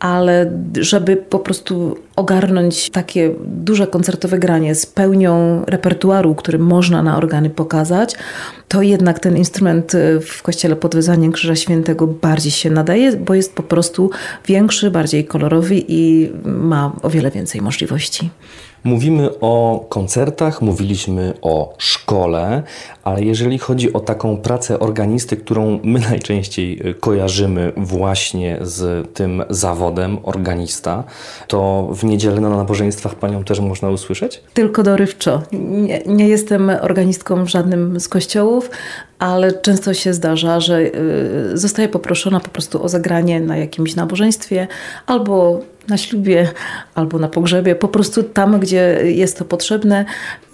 ale 0.02 0.52
żeby 0.80 1.16
po 1.16 1.38
prostu 1.38 1.96
ogarnąć 2.16 2.90
takie 2.90 3.34
duże 3.46 3.86
koncertowe 3.86 4.38
granie 4.38 4.74
z 4.74 4.86
pełnią 4.86 5.64
repertuaru, 5.66 6.34
który 6.34 6.58
można 6.58 7.02
na 7.02 7.16
organy 7.16 7.50
pokazać, 7.50 8.14
to 8.68 8.82
jednak 8.82 9.20
ten 9.20 9.36
instrument 9.36 9.92
w 10.26 10.42
kościele 10.42 10.76
pod 10.76 10.94
wezwaniem 10.94 11.32
Krzyża 11.32 11.56
Świętego 11.56 12.06
bardziej 12.06 12.52
się 12.52 12.70
nadaje, 12.70 13.16
bo 13.16 13.34
jest 13.34 13.54
po 13.54 13.62
prostu 13.62 14.10
większy, 14.46 14.90
bardziej 14.90 15.24
kolorowy 15.24 15.74
i 15.88 16.30
ma 16.44 16.92
o 17.02 17.10
wiele 17.10 17.30
więcej 17.30 17.60
możliwości. 17.60 18.30
Mówimy 18.84 19.30
o 19.40 19.86
koncertach, 19.88 20.62
mówiliśmy 20.62 21.34
o 21.42 21.74
szkole, 21.78 22.62
ale 23.04 23.22
jeżeli 23.22 23.58
chodzi 23.58 23.92
o 23.92 24.00
taką 24.00 24.36
pracę 24.36 24.78
organisty, 24.78 25.36
którą 25.36 25.80
my 25.84 26.00
najczęściej 26.10 26.88
y, 26.88 26.94
kojarzymy 26.94 27.72
właśnie 27.76 28.58
z 28.60 29.08
tym 29.12 29.42
zawodem 29.50 30.18
organista, 30.22 31.04
to 31.48 31.88
w 31.92 32.04
niedzielę 32.04 32.40
na 32.40 32.48
nabożeństwach 32.50 33.14
panią 33.14 33.44
też 33.44 33.60
można 33.60 33.90
usłyszeć? 33.90 34.42
Tylko 34.54 34.82
dorywczo. 34.82 35.42
Nie, 35.52 36.02
nie 36.06 36.28
jestem 36.28 36.70
organistką 36.80 37.44
w 37.44 37.48
żadnym 37.48 38.00
z 38.00 38.08
kościołów, 38.08 38.70
ale 39.18 39.52
często 39.52 39.94
się 39.94 40.14
zdarza, 40.14 40.60
że 40.60 40.80
y, 40.80 40.92
zostaję 41.58 41.88
poproszona 41.88 42.40
po 42.40 42.48
prostu 42.48 42.82
o 42.84 42.88
zagranie 42.88 43.40
na 43.40 43.56
jakimś 43.56 43.94
nabożeństwie 43.96 44.66
albo 45.06 45.60
na 45.88 45.96
ślubie, 45.96 46.48
albo 46.94 47.18
na 47.18 47.28
pogrzebie, 47.28 47.74
po 47.74 47.88
prostu 47.88 48.22
tam, 48.22 48.60
gdzie 48.60 48.98
jest 49.04 49.38
to 49.38 49.44
potrzebne 49.44 50.04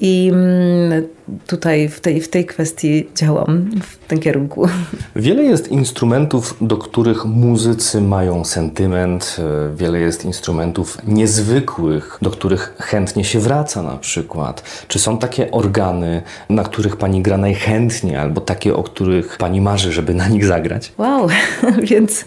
i 0.00 0.30
mm, 0.32 1.08
tutaj 1.46 1.88
w 1.88 2.00
tej, 2.00 2.20
w 2.20 2.28
tej 2.28 2.46
kwestii 2.46 3.08
działam 3.14 3.70
w 3.82 3.96
tym 4.08 4.18
kierunku. 4.18 4.68
Wiele 5.16 5.42
jest 5.42 5.68
instrumentów, 5.68 6.56
do 6.60 6.76
których 6.76 7.24
muzycy 7.24 8.00
mają 8.00 8.44
sentyment, 8.44 9.36
wiele 9.74 10.00
jest 10.00 10.24
instrumentów 10.24 10.98
niezwykłych, 11.06 12.18
do 12.22 12.30
których 12.30 12.74
chętnie 12.78 13.24
się 13.24 13.40
wraca 13.40 13.82
na 13.82 13.96
przykład. 13.96 14.84
Czy 14.88 14.98
są 14.98 15.18
takie 15.18 15.50
organy, 15.50 16.22
na 16.50 16.64
których 16.64 16.96
pani 16.96 17.22
gra 17.22 17.38
najchętniej, 17.38 18.16
albo 18.16 18.40
takie, 18.40 18.74
o 18.74 18.82
których 18.82 19.36
pani 19.36 19.60
marzy, 19.60 19.92
żeby 19.92 20.14
na 20.14 20.28
nich 20.28 20.44
zagrać? 20.44 20.92
Wow, 20.98 21.28
więc 21.90 22.24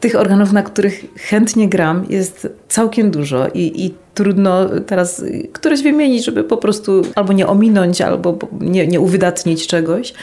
tych 0.00 0.16
organów, 0.16 0.52
na 0.52 0.62
których 0.62 1.04
chętnie 1.16 1.68
gram, 1.68 2.06
jest 2.08 2.48
całkiem 2.68 3.10
dużo 3.10 3.48
i, 3.48 3.84
i 3.84 3.94
trudno 4.18 4.68
teraz 4.86 5.24
któreś 5.52 5.82
wymienić, 5.82 6.24
żeby 6.24 6.44
po 6.44 6.56
prostu 6.56 7.02
albo 7.14 7.32
nie 7.32 7.46
ominąć, 7.46 8.00
albo 8.00 8.38
nie, 8.60 8.86
nie 8.86 9.00
uwydatnić 9.00 9.66
czegoś, 9.66 10.14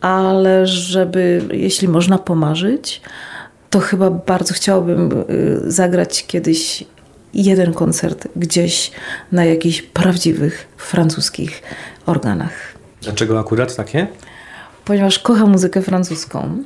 ale 0.00 0.66
żeby, 0.66 1.42
jeśli 1.50 1.88
można 1.88 2.18
pomarzyć, 2.18 3.02
to 3.70 3.80
chyba 3.80 4.10
bardzo 4.10 4.54
chciałabym 4.54 5.12
y, 5.12 5.60
zagrać 5.66 6.26
kiedyś 6.26 6.84
jeden 7.34 7.72
koncert 7.72 8.28
gdzieś 8.36 8.90
na 9.32 9.44
jakichś 9.44 9.82
prawdziwych 9.82 10.66
francuskich 10.76 11.62
organach. 12.06 12.52
Dlaczego 13.02 13.40
akurat 13.40 13.76
takie? 13.76 14.06
Ponieważ 14.84 15.18
kocham 15.18 15.50
muzykę 15.50 15.82
francuską. 15.82 16.62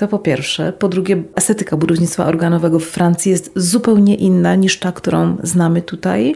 To 0.00 0.08
po 0.08 0.18
pierwsze. 0.18 0.72
Po 0.72 0.88
drugie, 0.88 1.22
estetyka 1.34 1.76
budownictwa 1.76 2.26
organowego 2.26 2.78
w 2.78 2.84
Francji 2.84 3.32
jest 3.32 3.52
zupełnie 3.56 4.14
inna 4.14 4.54
niż 4.54 4.78
ta, 4.78 4.92
którą 4.92 5.36
znamy 5.42 5.82
tutaj. 5.82 6.34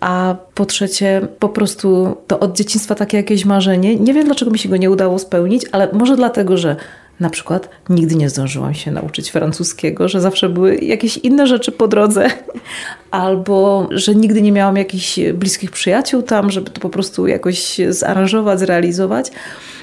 A 0.00 0.36
po 0.54 0.66
trzecie, 0.66 1.28
po 1.38 1.48
prostu 1.48 2.16
to 2.26 2.40
od 2.40 2.56
dzieciństwa 2.56 2.94
takie 2.94 3.16
jakieś 3.16 3.44
marzenie. 3.44 3.96
Nie 3.96 4.14
wiem, 4.14 4.24
dlaczego 4.24 4.50
mi 4.50 4.58
się 4.58 4.68
go 4.68 4.76
nie 4.76 4.90
udało 4.90 5.18
spełnić, 5.18 5.62
ale 5.72 5.92
może 5.92 6.16
dlatego, 6.16 6.56
że 6.56 6.76
na 7.20 7.30
przykład 7.30 7.68
nigdy 7.88 8.14
nie 8.14 8.30
zdążyłam 8.30 8.74
się 8.74 8.90
nauczyć 8.90 9.30
francuskiego, 9.30 10.08
że 10.08 10.20
zawsze 10.20 10.48
były 10.48 10.76
jakieś 10.76 11.16
inne 11.16 11.46
rzeczy 11.46 11.72
po 11.72 11.88
drodze, 11.88 12.30
albo 13.10 13.88
że 13.90 14.14
nigdy 14.14 14.42
nie 14.42 14.52
miałam 14.52 14.76
jakichś 14.76 15.20
bliskich 15.34 15.70
przyjaciół 15.70 16.22
tam, 16.22 16.50
żeby 16.50 16.70
to 16.70 16.80
po 16.80 16.88
prostu 16.88 17.26
jakoś 17.26 17.80
zaaranżować, 17.88 18.60
zrealizować. 18.60 19.30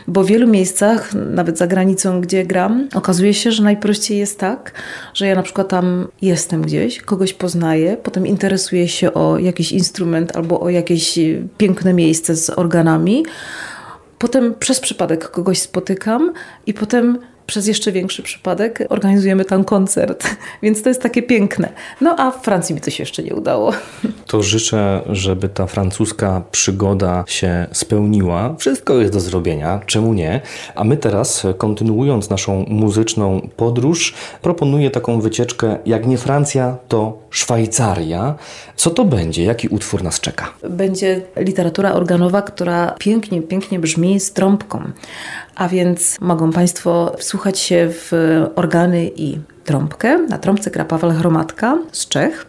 Bo 0.07 0.23
w 0.23 0.27
wielu 0.27 0.47
miejscach, 0.47 1.13
nawet 1.13 1.57
za 1.57 1.67
granicą, 1.67 2.21
gdzie 2.21 2.45
gram, 2.45 2.87
okazuje 2.95 3.33
się, 3.33 3.51
że 3.51 3.63
najprościej 3.63 4.17
jest 4.17 4.39
tak, 4.39 4.71
że 5.13 5.27
ja 5.27 5.35
na 5.35 5.43
przykład 5.43 5.67
tam 5.67 6.07
jestem 6.21 6.61
gdzieś, 6.61 7.01
kogoś 7.01 7.33
poznaję, 7.33 7.97
potem 8.03 8.27
interesuję 8.27 8.87
się 8.87 9.13
o 9.13 9.39
jakiś 9.39 9.71
instrument 9.71 10.35
albo 10.35 10.59
o 10.59 10.69
jakieś 10.69 11.19
piękne 11.57 11.93
miejsce 11.93 12.35
z 12.35 12.49
organami. 12.49 13.25
Potem 14.19 14.53
przez 14.59 14.79
przypadek 14.79 15.29
kogoś 15.29 15.59
spotykam 15.59 16.33
i 16.65 16.73
potem 16.73 17.19
przez 17.47 17.67
jeszcze 17.67 17.91
większy 17.91 18.23
przypadek 18.23 18.83
organizujemy 18.89 19.45
tam 19.45 19.63
koncert. 19.63 20.27
Więc 20.63 20.81
to 20.81 20.89
jest 20.89 21.01
takie 21.01 21.23
piękne. 21.23 21.69
No 22.01 22.15
a 22.19 22.31
w 22.31 22.43
Francji 22.43 22.75
mi 22.75 22.81
to 22.81 22.91
się 22.91 23.03
jeszcze 23.03 23.23
nie 23.23 23.35
udało. 23.35 23.73
To 24.27 24.43
życzę, 24.43 25.01
żeby 25.09 25.49
ta 25.49 25.67
francuska 25.67 26.41
przygoda 26.51 27.23
się 27.27 27.67
spełniła. 27.71 28.55
Wszystko 28.57 28.93
jest 28.93 29.13
do 29.13 29.19
zrobienia, 29.19 29.81
czemu 29.85 30.13
nie? 30.13 30.41
A 30.75 30.83
my 30.83 30.97
teraz, 30.97 31.43
kontynuując 31.57 32.29
naszą 32.29 32.65
muzyczną 32.67 33.49
podróż, 33.55 34.13
proponuję 34.41 34.91
taką 34.91 35.21
wycieczkę, 35.21 35.77
jak 35.85 36.07
nie 36.07 36.17
Francja, 36.17 36.77
to 36.87 37.17
Szwajcaria. 37.29 38.35
Co 38.75 38.89
to 38.89 39.05
będzie? 39.05 39.43
Jaki 39.43 39.67
utwór 39.67 40.03
nas 40.03 40.19
czeka? 40.19 40.53
Będzie 40.69 41.21
literatura 41.37 41.93
organowa, 41.93 42.41
która 42.41 42.95
pięknie, 42.99 43.41
pięknie 43.41 43.79
brzmi 43.79 44.19
z 44.19 44.33
trąbką. 44.33 44.81
A 45.55 45.67
więc 45.67 46.17
mogą 46.21 46.51
Państwo 46.51 47.15
wsłuchać 47.17 47.59
się 47.59 47.87
w 47.89 48.11
organy 48.55 49.11
i 49.15 49.39
trąbkę. 49.63 50.17
Na 50.17 50.37
trąbce 50.37 50.71
gra 50.71 50.85
Paweł 50.85 51.11
Chromatka 51.11 51.77
z 51.91 52.07
Czech. 52.07 52.45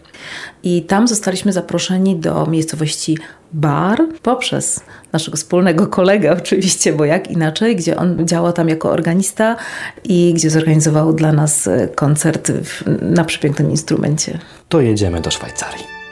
I 0.63 0.83
tam 0.83 1.09
zostaliśmy 1.09 1.53
zaproszeni 1.53 2.17
do 2.17 2.47
miejscowości 2.47 3.19
Bar 3.53 4.03
poprzez 4.23 4.81
naszego 5.13 5.37
wspólnego 5.37 5.87
kolegę 5.87 6.33
oczywiście, 6.33 6.93
bo 6.93 7.05
jak 7.05 7.31
inaczej, 7.31 7.77
gdzie 7.77 7.97
on 7.97 8.27
działa 8.27 8.53
tam 8.53 8.69
jako 8.69 8.91
organista 8.91 9.57
i 10.05 10.35
gdzie 10.35 10.51
zorganizował 10.51 11.13
dla 11.13 11.33
nas 11.33 11.69
koncert 11.95 12.51
w, 12.51 12.83
na 13.03 13.25
przepięknym 13.25 13.71
instrumencie. 13.71 14.39
To 14.69 14.81
jedziemy 14.81 15.21
do 15.21 15.31
Szwajcarii. 15.31 16.06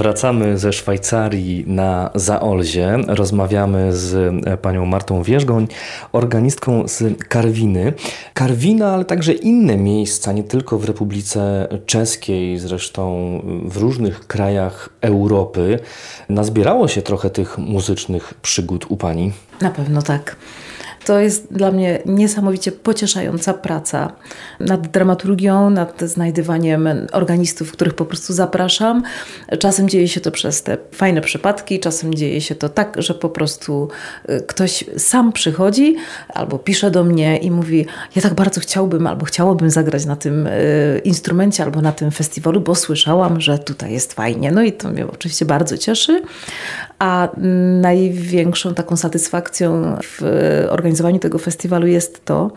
Wracamy 0.00 0.58
ze 0.58 0.72
Szwajcarii 0.72 1.64
na 1.66 2.10
Zaolzie. 2.14 2.98
Rozmawiamy 3.06 3.96
z 3.96 4.14
e, 4.46 4.56
panią 4.56 4.86
Martą 4.86 5.22
Wierzgoń, 5.22 5.68
organistką 6.12 6.88
z 6.88 7.22
Karwiny. 7.28 7.92
Karwina, 8.34 8.94
ale 8.94 9.04
także 9.04 9.32
inne 9.32 9.76
miejsca, 9.76 10.32
nie 10.32 10.44
tylko 10.44 10.78
w 10.78 10.84
Republice 10.84 11.68
Czeskiej, 11.86 12.58
zresztą 12.58 13.32
w 13.64 13.76
różnych 13.76 14.26
krajach 14.26 14.88
Europy. 15.00 15.78
Nazbierało 16.28 16.88
się 16.88 17.02
trochę 17.02 17.30
tych 17.30 17.58
muzycznych 17.58 18.34
przygód 18.34 18.86
u 18.88 18.96
pani. 18.96 19.32
Na 19.60 19.70
pewno 19.70 20.02
tak. 20.02 20.36
To 21.04 21.20
jest 21.20 21.52
dla 21.52 21.70
mnie 21.70 22.02
niesamowicie 22.06 22.72
pocieszająca 22.72 23.54
praca 23.54 24.12
nad 24.60 24.88
dramaturgią, 24.88 25.70
nad 25.70 26.00
znajdywaniem 26.00 26.88
organistów, 27.12 27.72
których 27.72 27.94
po 27.94 28.04
prostu 28.04 28.32
zapraszam. 28.32 29.02
Czasem 29.58 29.88
dzieje 29.88 30.08
się 30.08 30.20
to 30.20 30.30
przez 30.30 30.62
te 30.62 30.76
fajne 30.92 31.20
przypadki, 31.20 31.80
czasem 31.80 32.14
dzieje 32.14 32.40
się 32.40 32.54
to 32.54 32.68
tak, 32.68 33.02
że 33.02 33.14
po 33.14 33.28
prostu 33.28 33.88
y, 34.30 34.42
ktoś 34.46 34.84
sam 34.96 35.32
przychodzi 35.32 35.96
albo 36.28 36.58
pisze 36.58 36.90
do 36.90 37.04
mnie 37.04 37.38
i 37.38 37.50
mówi: 37.50 37.86
Ja 38.16 38.22
tak 38.22 38.34
bardzo 38.34 38.60
chciałbym 38.60 39.06
albo 39.06 39.26
chciałabym 39.26 39.70
zagrać 39.70 40.04
na 40.04 40.16
tym 40.16 40.46
y, 40.46 41.00
instrumencie 41.04 41.62
albo 41.62 41.80
na 41.80 41.92
tym 41.92 42.10
festiwalu, 42.10 42.60
bo 42.60 42.74
słyszałam, 42.74 43.40
że 43.40 43.58
tutaj 43.58 43.92
jest 43.92 44.12
fajnie. 44.12 44.50
No 44.52 44.62
i 44.62 44.72
to 44.72 44.88
mnie 44.88 45.06
oczywiście 45.06 45.44
bardzo 45.44 45.78
cieszy. 45.78 46.22
A 47.00 47.28
największą 47.80 48.74
taką 48.74 48.96
satysfakcją 48.96 49.96
w 50.02 50.22
organizowaniu 50.70 51.18
tego 51.18 51.38
festiwalu 51.38 51.86
jest 51.86 52.24
to, 52.24 52.50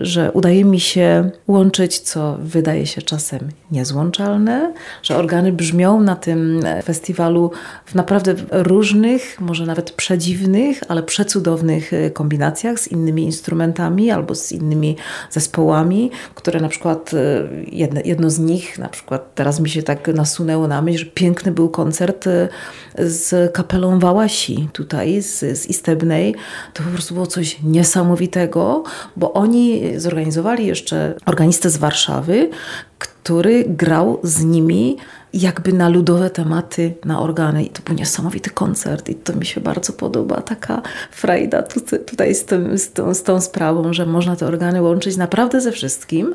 że 0.00 0.32
udaje 0.32 0.64
mi 0.64 0.80
się 0.80 1.30
łączyć, 1.48 1.98
co 1.98 2.38
wydaje 2.40 2.86
się 2.86 3.02
czasem 3.02 3.48
niezłączalne, 3.70 4.72
że 5.02 5.16
organy 5.16 5.52
brzmią 5.52 6.00
na 6.00 6.16
tym 6.16 6.60
festiwalu 6.84 7.50
w 7.84 7.94
naprawdę 7.94 8.34
różnych, 8.50 9.40
może 9.40 9.66
nawet 9.66 9.90
przedziwnych, 9.90 10.80
ale 10.88 11.02
przecudownych 11.02 11.92
e, 11.92 12.10
kombinacjach 12.10 12.80
z 12.80 12.88
innymi 12.88 13.22
instrumentami 13.22 14.10
albo 14.10 14.34
z 14.34 14.52
innymi 14.52 14.96
zespołami, 15.30 16.10
które 16.34 16.60
na 16.60 16.68
przykład 16.68 17.14
e, 17.14 17.48
jedno, 17.72 18.00
jedno 18.04 18.30
z 18.30 18.38
nich, 18.38 18.78
na 18.78 18.88
przykład 18.88 19.34
teraz 19.34 19.60
mi 19.60 19.70
się 19.70 19.82
tak 19.82 20.08
nasunęło 20.08 20.68
na 20.68 20.82
myśl, 20.82 20.98
że 20.98 21.06
piękny 21.06 21.52
był 21.52 21.68
koncert 21.68 22.26
e, 22.26 22.48
z 22.96 23.52
kapelą 23.52 23.98
Wałasi 23.98 24.68
tutaj 24.72 25.22
z, 25.22 25.38
z 25.38 25.66
Istebnej. 25.66 26.34
To 26.74 26.82
po 26.82 26.90
prostu 26.90 27.14
było 27.14 27.26
coś 27.26 27.62
niesamowitego, 27.62 28.82
bo 29.16 29.32
oni 29.32 29.82
zorganizowali 29.96 30.66
jeszcze 30.66 31.14
organistę 31.26 31.70
z 31.70 31.76
Warszawy, 31.76 32.50
który 32.98 33.64
grał 33.68 34.20
z 34.22 34.44
nimi 34.44 34.96
jakby 35.32 35.72
na 35.72 35.88
ludowe 35.88 36.30
tematy, 36.30 36.94
na 37.04 37.20
organy. 37.20 37.64
I 37.64 37.70
to 37.70 37.82
był 37.82 37.94
niesamowity 37.94 38.50
koncert 38.50 39.08
i 39.08 39.14
to 39.14 39.32
mi 39.32 39.46
się 39.46 39.60
bardzo 39.60 39.92
podoba. 39.92 40.40
Taka 40.40 40.82
frajda 41.10 41.62
tutaj 42.06 42.34
z, 42.34 42.44
tym, 42.44 42.78
z, 42.78 42.92
tą, 42.92 43.14
z 43.14 43.22
tą 43.22 43.40
sprawą, 43.40 43.92
że 43.92 44.06
można 44.06 44.36
te 44.36 44.46
organy 44.46 44.82
łączyć 44.82 45.16
naprawdę 45.16 45.60
ze 45.60 45.72
wszystkim 45.72 46.34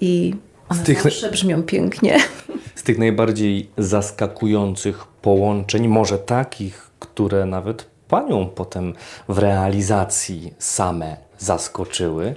i 0.00 0.34
one 0.68 0.82
tych- 0.84 1.02
zawsze 1.02 1.30
brzmią 1.30 1.62
pięknie. 1.62 2.18
Z 2.74 2.82
tych 2.82 2.98
najbardziej 2.98 3.70
zaskakujących 3.78 5.04
połączeń, 5.22 5.88
może 5.88 6.18
takich, 6.18 6.90
które 6.98 7.46
nawet 7.46 7.86
panią 8.08 8.46
potem 8.54 8.94
w 9.28 9.38
realizacji 9.38 10.54
same 10.58 11.16
zaskoczyły, 11.38 12.34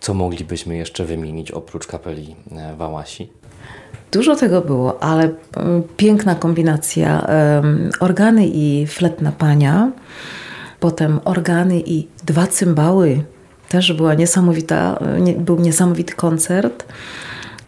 co 0.00 0.14
moglibyśmy 0.14 0.76
jeszcze 0.76 1.04
wymienić 1.04 1.50
oprócz 1.50 1.86
kapeli 1.86 2.36
e, 2.52 2.76
Wałasi? 2.76 3.30
Dużo 4.12 4.36
tego 4.36 4.60
było, 4.60 5.02
ale 5.02 5.30
mm, 5.56 5.82
piękna 5.96 6.34
kombinacja 6.34 7.26
organy 8.00 8.46
i 8.46 8.86
flet 8.86 9.22
na 9.22 9.32
pania, 9.32 9.92
potem 10.80 11.20
organy 11.24 11.80
i 11.86 12.08
dwa 12.24 12.46
cymbały. 12.46 13.24
Też 13.68 13.92
była 13.92 14.14
niesamowita, 14.14 14.98
e, 15.26 15.32
był 15.32 15.60
niesamowity 15.60 16.14
koncert. 16.14 16.84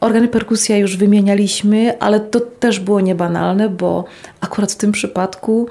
Organy 0.01 0.29
perkusja 0.29 0.77
już 0.77 0.97
wymienialiśmy, 0.97 1.99
ale 1.99 2.21
to 2.21 2.41
też 2.41 2.81
było 2.81 3.01
niebanalne, 3.01 3.69
bo 3.69 4.05
akurat 4.41 4.73
w 4.73 4.77
tym 4.77 4.93
przypadku 4.93 5.69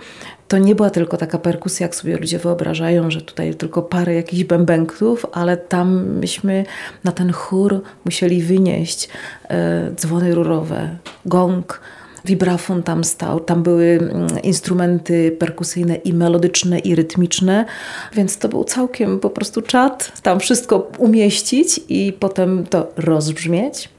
to 0.49 0.57
nie 0.57 0.75
była 0.75 0.89
tylko 0.89 1.17
taka 1.17 1.37
perkusja, 1.37 1.85
jak 1.85 1.95
sobie 1.95 2.17
ludzie 2.17 2.39
wyobrażają, 2.39 3.11
że 3.11 3.21
tutaj 3.21 3.55
tylko 3.55 3.81
parę 3.81 4.13
jakichś 4.13 4.43
bębenków, 4.43 5.25
ale 5.31 5.57
tam 5.57 6.05
myśmy 6.05 6.65
na 7.03 7.11
ten 7.11 7.31
chór 7.31 7.81
musieli 8.05 8.43
wynieść 8.43 9.09
e, 9.49 9.91
dzwony 9.95 10.35
rurowe, 10.35 10.89
gong, 11.25 11.81
Vibrafon 12.25 12.83
tam 12.83 13.03
stał, 13.03 13.39
tam 13.39 13.63
były 13.63 13.85
mm, 13.85 14.27
instrumenty 14.43 15.35
perkusyjne 15.39 15.95
i 15.95 16.13
melodyczne, 16.13 16.79
i 16.79 16.95
rytmiczne, 16.95 17.65
więc 18.13 18.37
to 18.37 18.49
był 18.49 18.63
całkiem 18.63 19.19
po 19.19 19.29
prostu 19.29 19.61
czat, 19.61 20.21
tam 20.21 20.39
wszystko 20.39 20.91
umieścić 20.97 21.79
i 21.89 22.13
potem 22.19 22.65
to 22.65 22.91
rozbrzmieć. 22.97 23.89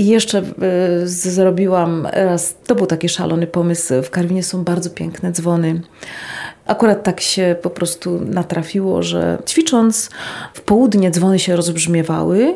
I 0.00 0.06
jeszcze 0.06 0.42
y, 1.02 1.08
zrobiłam 1.08 2.08
raz, 2.12 2.54
to 2.66 2.74
był 2.74 2.86
taki 2.86 3.08
szalony 3.08 3.46
pomysł, 3.46 3.94
w 4.02 4.10
Karwinie 4.10 4.42
są 4.42 4.64
bardzo 4.64 4.90
piękne 4.90 5.32
dzwony. 5.32 5.80
Akurat 6.66 7.02
tak 7.02 7.20
się 7.20 7.56
po 7.62 7.70
prostu 7.70 8.20
natrafiło, 8.24 9.02
że 9.02 9.38
ćwicząc 9.46 10.10
w 10.54 10.60
południe 10.60 11.10
dzwony 11.10 11.38
się 11.38 11.56
rozbrzmiewały, 11.56 12.54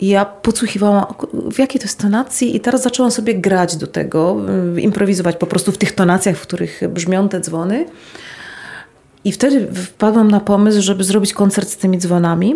ja 0.00 0.24
podsłuchiwałam, 0.24 1.04
w 1.52 1.58
jakiej 1.58 1.80
to 1.80 1.84
jest 1.84 2.00
tonacji, 2.00 2.56
i 2.56 2.60
teraz 2.60 2.82
zaczęłam 2.82 3.10
sobie 3.12 3.34
grać 3.34 3.76
do 3.76 3.86
tego, 3.86 4.36
y, 4.76 4.80
improwizować 4.80 5.36
po 5.36 5.46
prostu 5.46 5.72
w 5.72 5.78
tych 5.78 5.92
tonacjach, 5.92 6.36
w 6.36 6.42
których 6.42 6.80
brzmią 6.88 7.28
te 7.28 7.40
dzwony. 7.40 7.86
I 9.24 9.32
wtedy 9.32 9.66
wpadłam 9.74 10.30
na 10.30 10.40
pomysł, 10.40 10.82
żeby 10.82 11.04
zrobić 11.04 11.32
koncert 11.32 11.68
z 11.68 11.76
tymi 11.76 11.98
dzwonami. 11.98 12.54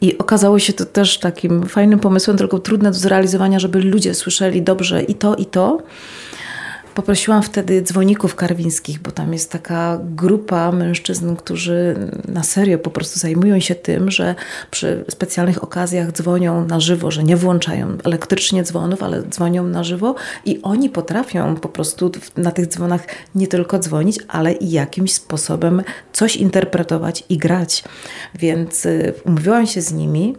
I 0.00 0.18
okazało 0.18 0.58
się 0.58 0.72
to 0.72 0.84
też 0.84 1.18
takim 1.18 1.66
fajnym 1.66 1.98
pomysłem, 1.98 2.36
tylko 2.36 2.58
trudne 2.58 2.90
do 2.90 2.98
zrealizowania, 2.98 3.58
żeby 3.58 3.80
ludzie 3.80 4.14
słyszeli 4.14 4.62
dobrze 4.62 5.02
i 5.02 5.14
to, 5.14 5.34
i 5.36 5.46
to. 5.46 5.78
Poprosiłam 6.96 7.42
wtedy 7.42 7.82
dzwoników 7.82 8.34
karwińskich, 8.34 8.98
bo 8.98 9.10
tam 9.10 9.32
jest 9.32 9.52
taka 9.52 9.98
grupa 10.02 10.72
mężczyzn, 10.72 11.36
którzy 11.36 11.96
na 12.28 12.42
serio 12.42 12.78
po 12.78 12.90
prostu 12.90 13.18
zajmują 13.18 13.60
się 13.60 13.74
tym, 13.74 14.10
że 14.10 14.34
przy 14.70 15.04
specjalnych 15.10 15.64
okazjach 15.64 16.12
dzwonią 16.12 16.66
na 16.66 16.80
żywo, 16.80 17.10
że 17.10 17.22
nie 17.22 17.36
włączają 17.36 17.96
elektrycznie 18.04 18.62
dzwonów, 18.62 19.02
ale 19.02 19.22
dzwonią 19.22 19.64
na 19.64 19.84
żywo 19.84 20.14
i 20.44 20.62
oni 20.62 20.90
potrafią 20.90 21.56
po 21.56 21.68
prostu 21.68 22.10
na 22.36 22.50
tych 22.50 22.66
dzwonach 22.66 23.06
nie 23.34 23.46
tylko 23.46 23.78
dzwonić, 23.78 24.18
ale 24.28 24.52
i 24.52 24.70
jakimś 24.70 25.12
sposobem 25.12 25.82
coś 26.12 26.36
interpretować 26.36 27.24
i 27.28 27.38
grać. 27.38 27.84
Więc 28.34 28.86
y, 28.86 29.14
umówiłam 29.24 29.66
się 29.66 29.80
z 29.80 29.92
nimi. 29.92 30.36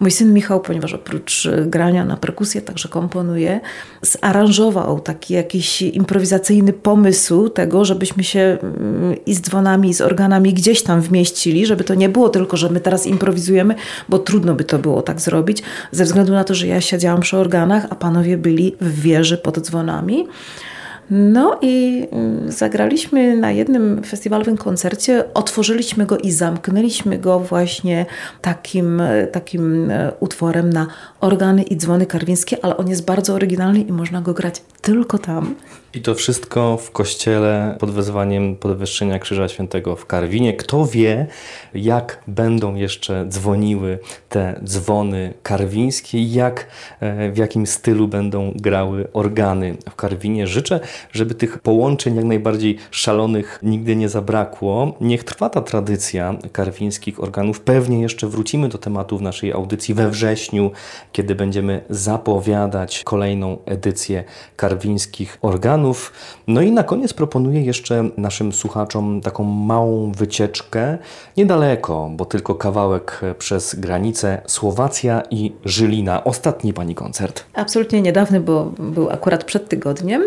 Mój 0.00 0.10
syn 0.10 0.34
Michał, 0.34 0.60
ponieważ 0.60 0.94
oprócz 0.94 1.46
y, 1.46 1.66
grania 1.66 2.04
na 2.04 2.16
perkusję 2.16 2.62
także 2.62 2.88
komponuje, 2.88 3.60
zaranżował 4.02 5.00
taki 5.00 5.34
jakiś 5.34 5.82
improwizacyjny 5.82 6.72
pomysł 6.72 7.48
tego, 7.48 7.84
żebyśmy 7.84 8.24
się 8.24 8.58
mm, 8.62 9.24
i 9.26 9.34
z 9.34 9.40
dzwonami, 9.40 9.88
i 9.88 9.94
z 9.94 10.00
organami 10.00 10.54
gdzieś 10.54 10.82
tam 10.82 11.00
wmieścili, 11.00 11.66
żeby 11.66 11.84
to 11.84 11.94
nie 11.94 12.08
było 12.08 12.28
tylko, 12.28 12.56
że 12.56 12.70
my 12.70 12.80
teraz 12.80 13.06
improwizujemy, 13.06 13.74
bo 14.08 14.18
trudno 14.18 14.54
by 14.54 14.64
to 14.64 14.78
było 14.78 15.02
tak 15.02 15.20
zrobić, 15.20 15.62
ze 15.92 16.04
względu 16.04 16.32
na 16.32 16.44
to, 16.44 16.54
że 16.54 16.66
ja 16.66 16.80
siedziałam 16.80 17.20
przy 17.20 17.36
organach, 17.36 17.86
a 17.90 17.94
panowie 17.94 18.36
byli 18.36 18.76
w 18.80 19.00
wieży 19.00 19.38
pod 19.38 19.60
dzwonami. 19.60 20.26
No 21.10 21.58
i 21.62 22.06
mm, 22.12 22.52
zagraliśmy 22.52 23.36
na 23.36 23.52
jednym 23.52 24.02
festiwalowym 24.04 24.56
koncercie, 24.56 25.24
otworzyliśmy 25.34 26.06
go 26.06 26.18
i 26.18 26.32
zamknęliśmy 26.32 27.18
go 27.18 27.40
właśnie 27.40 28.06
takim, 28.40 29.00
e, 29.00 29.26
takim 29.26 29.90
e, 29.90 30.12
utworem 30.20 30.70
na 30.70 30.86
organy 31.20 31.62
i 31.62 31.76
dzwony 31.76 32.06
karwińskie, 32.06 32.64
ale 32.64 32.76
on 32.76 32.88
jest 32.88 33.04
bardzo 33.04 33.34
oryginalny 33.34 33.80
i 33.80 33.92
można 33.92 34.20
go 34.20 34.34
grać 34.34 34.62
tylko 34.82 35.18
tam. 35.18 35.54
I 35.94 36.02
to 36.02 36.14
wszystko 36.14 36.76
w 36.76 36.90
kościele 36.90 37.76
pod 37.80 37.90
wezwaniem 37.90 38.56
podwyższenia 38.56 39.18
Krzyża 39.18 39.48
Świętego 39.48 39.96
w 39.96 40.06
Karwinie. 40.06 40.52
Kto 40.52 40.86
wie, 40.86 41.26
jak 41.74 42.22
będą 42.26 42.74
jeszcze 42.74 43.26
dzwoniły 43.28 43.98
te 44.28 44.60
dzwony 44.64 45.34
karwińskie 45.42 46.18
i 46.18 46.32
jak, 46.32 46.66
e, 47.00 47.32
w 47.32 47.36
jakim 47.36 47.66
stylu 47.66 48.08
będą 48.08 48.52
grały 48.56 49.08
organy 49.12 49.76
w 49.90 49.94
Karwinie. 49.94 50.46
Życzę, 50.46 50.80
żeby 51.12 51.34
tych 51.34 51.58
połączeń 51.58 52.16
jak 52.16 52.24
najbardziej 52.24 52.76
szalonych 52.90 53.58
nigdy 53.62 53.96
nie 53.96 54.08
zabrakło. 54.08 54.96
Niech 55.00 55.24
trwa 55.24 55.50
ta 55.50 55.60
tradycja 55.60 56.34
karwińskich 56.52 57.22
organów. 57.22 57.60
Pewnie 57.60 58.02
jeszcze 58.02 58.26
wrócimy 58.26 58.68
do 58.68 58.78
tematu 58.78 59.18
w 59.18 59.22
naszej 59.22 59.52
audycji 59.52 59.94
we 59.94 60.10
wrześniu, 60.10 60.70
kiedy 61.12 61.34
będziemy 61.34 61.84
zapowiadać 61.90 63.02
kolejną 63.04 63.58
edycję 63.66 64.24
Karwińskich 64.56 64.88
karwińskich 64.98 65.38
No 66.46 66.60
i 66.60 66.72
na 66.72 66.82
koniec 66.82 67.12
proponuję 67.12 67.62
jeszcze 67.62 68.10
naszym 68.16 68.52
słuchaczom 68.52 69.20
taką 69.20 69.44
małą 69.44 70.12
wycieczkę 70.12 70.98
niedaleko, 71.36 72.10
bo 72.16 72.24
tylko 72.24 72.54
kawałek 72.54 73.20
przez 73.38 73.74
granicę 73.74 74.42
Słowacja 74.46 75.22
i 75.30 75.52
Żylina. 75.64 76.24
Ostatni 76.24 76.72
pani 76.72 76.94
koncert. 76.94 77.44
Absolutnie 77.54 78.02
niedawny, 78.02 78.40
bo 78.40 78.72
był 78.78 79.10
akurat 79.10 79.44
przed 79.44 79.68
tygodniem 79.68 80.22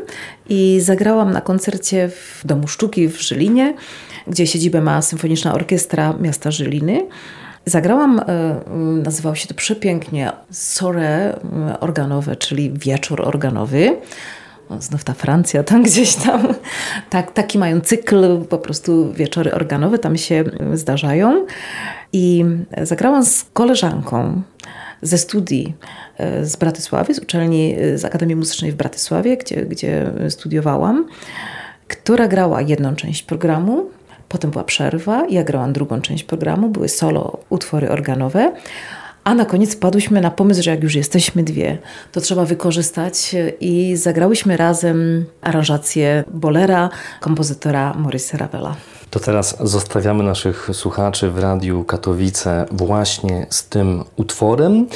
i 0.49 0.79
zagrałam 0.81 1.31
na 1.31 1.41
koncercie 1.41 2.09
w 2.09 2.41
Domu 2.45 2.67
Sztuki 2.67 3.07
w 3.07 3.21
Żylinie, 3.21 3.73
gdzie 4.27 4.47
siedzibę 4.47 4.81
ma 4.81 5.01
Symfoniczna 5.01 5.53
Orkiestra 5.53 6.13
Miasta 6.21 6.51
Żyliny. 6.51 7.07
Zagrałam, 7.65 8.19
e, 8.19 8.23
nazywało 9.03 9.35
się 9.35 9.47
to 9.47 9.53
przepięknie, 9.53 10.31
sore 10.51 11.39
organowe, 11.79 12.35
czyli 12.35 12.71
wieczór 12.71 13.21
organowy. 13.21 13.97
O, 14.71 14.81
Znów 14.81 15.03
ta 15.03 15.13
Francja, 15.13 15.63
tam 15.63 15.83
gdzieś 15.89 16.15
tam. 16.15 16.47
Tak, 17.09 17.31
taki 17.31 17.59
mają 17.59 17.81
cykl, 17.81 18.45
po 18.45 18.57
prostu 18.57 19.13
wieczory 19.13 19.53
organowe 19.53 19.99
tam 19.99 20.17
się 20.17 20.43
e, 20.59 20.77
zdarzają. 20.77 21.45
I 22.13 22.45
zagrałam 22.81 23.25
z 23.25 23.45
koleżanką 23.53 24.41
ze 25.01 25.17
studii 25.17 25.75
e, 26.17 26.45
z 26.45 26.55
Bratysławy, 26.55 27.13
z 27.13 27.19
uczelni, 27.19 27.75
e, 27.79 27.97
z 27.97 28.05
Akademii 28.05 28.35
Muzycznej 28.35 28.71
w 28.71 28.75
Bratysławie, 28.75 29.37
gdzie, 29.37 29.65
gdzie 29.65 30.11
studiowałam, 30.29 31.05
która 31.87 32.27
grała 32.27 32.61
jedną 32.61 32.95
część 32.95 33.23
programu, 33.23 33.89
potem 34.29 34.51
była 34.51 34.63
przerwa, 34.63 35.25
ja 35.29 35.43
grałam 35.43 35.73
drugą 35.73 36.01
część 36.01 36.23
programu, 36.23 36.69
były 36.69 36.89
solo 36.89 37.39
utwory 37.49 37.89
organowe, 37.89 38.51
a 39.23 39.33
na 39.33 39.45
koniec 39.45 39.75
padłyśmy 39.75 40.21
na 40.21 40.31
pomysł, 40.31 40.63
że 40.63 40.71
jak 40.71 40.83
już 40.83 40.95
jesteśmy 40.95 41.43
dwie, 41.43 41.77
to 42.11 42.21
trzeba 42.21 42.45
wykorzystać 42.45 43.35
e, 43.35 43.49
i 43.49 43.97
zagrałyśmy 43.97 44.57
razem 44.57 45.25
aranżację 45.41 46.23
bolera 46.33 46.89
kompozytora 47.19 47.93
Maurice 47.93 48.37
Ravela. 48.37 48.75
To 49.09 49.19
teraz 49.19 49.57
zostawiamy 49.59 50.23
naszych 50.23 50.69
słuchaczy 50.73 51.31
w 51.31 51.37
Radiu 51.37 51.83
Katowice 51.83 52.65
właśnie 52.71 53.47
z 53.49 53.65
tym 53.65 54.03
utworem. 54.15 54.87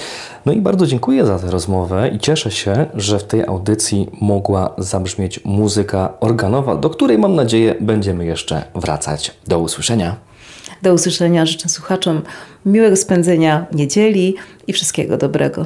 No 0.46 0.54
i 0.54 0.62
bardzo 0.62 0.88
dziękuję 0.88 1.26
za 1.26 1.40
tę 1.40 1.52
rozmowę 1.52 2.10
i 2.10 2.20
cieszę 2.20 2.52
się, 2.52 2.86
że 2.94 3.20
w 3.20 3.24
tej 3.24 3.46
audycji 3.46 4.10
mogła 4.22 4.74
zabrzmieć 4.78 5.40
muzyka 5.46 6.14
organowa, 6.20 6.76
do 6.76 6.90
której 6.90 7.18
mam 7.18 7.36
nadzieję 7.36 7.76
będziemy 7.82 8.26
jeszcze 8.26 8.64
wracać. 8.76 9.38
Do 9.48 9.60
usłyszenia. 9.60 10.16
Do 10.82 10.94
usłyszenia 10.94 11.46
życzę 11.46 11.70
słuchaczom 11.70 12.22
miłego 12.66 12.96
spędzenia 12.96 13.66
niedzieli 13.72 14.36
i 14.68 14.74
wszystkiego 14.74 15.18
dobrego. 15.18 15.66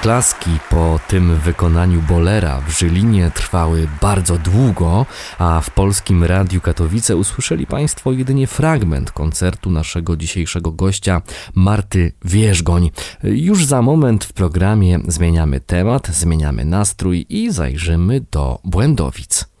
Oklaski 0.00 0.50
po 0.70 1.00
tym 1.08 1.38
wykonaniu 1.38 2.02
bolera 2.02 2.60
w 2.60 2.70
Żylinie 2.70 3.30
trwały 3.34 3.88
bardzo 4.00 4.38
długo, 4.38 5.06
a 5.38 5.60
w 5.60 5.70
Polskim 5.70 6.24
Radiu 6.24 6.60
Katowice 6.60 7.16
usłyszeli 7.16 7.66
Państwo 7.66 8.12
jedynie 8.12 8.46
fragment 8.46 9.12
koncertu 9.12 9.70
naszego 9.70 10.16
dzisiejszego 10.16 10.72
gościa 10.72 11.22
Marty 11.54 12.12
Wierzgoń. 12.24 12.90
Już 13.22 13.66
za 13.66 13.82
moment 13.82 14.24
w 14.24 14.32
programie 14.32 14.98
zmieniamy 15.08 15.60
temat, 15.60 16.08
zmieniamy 16.08 16.64
nastrój 16.64 17.26
i 17.28 17.52
zajrzymy 17.52 18.20
do 18.30 18.58
Błędowic. 18.64 19.53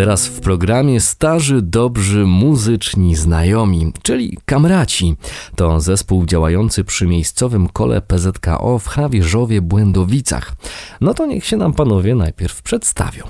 Teraz 0.00 0.26
w 0.26 0.40
programie 0.40 1.00
starzy, 1.00 1.62
dobrzy, 1.62 2.26
muzyczni 2.26 3.16
znajomi, 3.16 3.92
czyli 4.02 4.38
kamraci. 4.44 5.16
To 5.56 5.80
zespół 5.80 6.26
działający 6.26 6.84
przy 6.84 7.06
miejscowym 7.06 7.68
kole 7.68 8.00
PZKO 8.00 8.78
w 8.78 8.86
Hawierzowie 8.86 9.62
Błędowicach. 9.62 10.52
No 11.00 11.14
to 11.14 11.26
niech 11.26 11.46
się 11.46 11.56
nam 11.56 11.72
panowie 11.72 12.14
najpierw 12.14 12.62
przedstawią. 12.62 13.24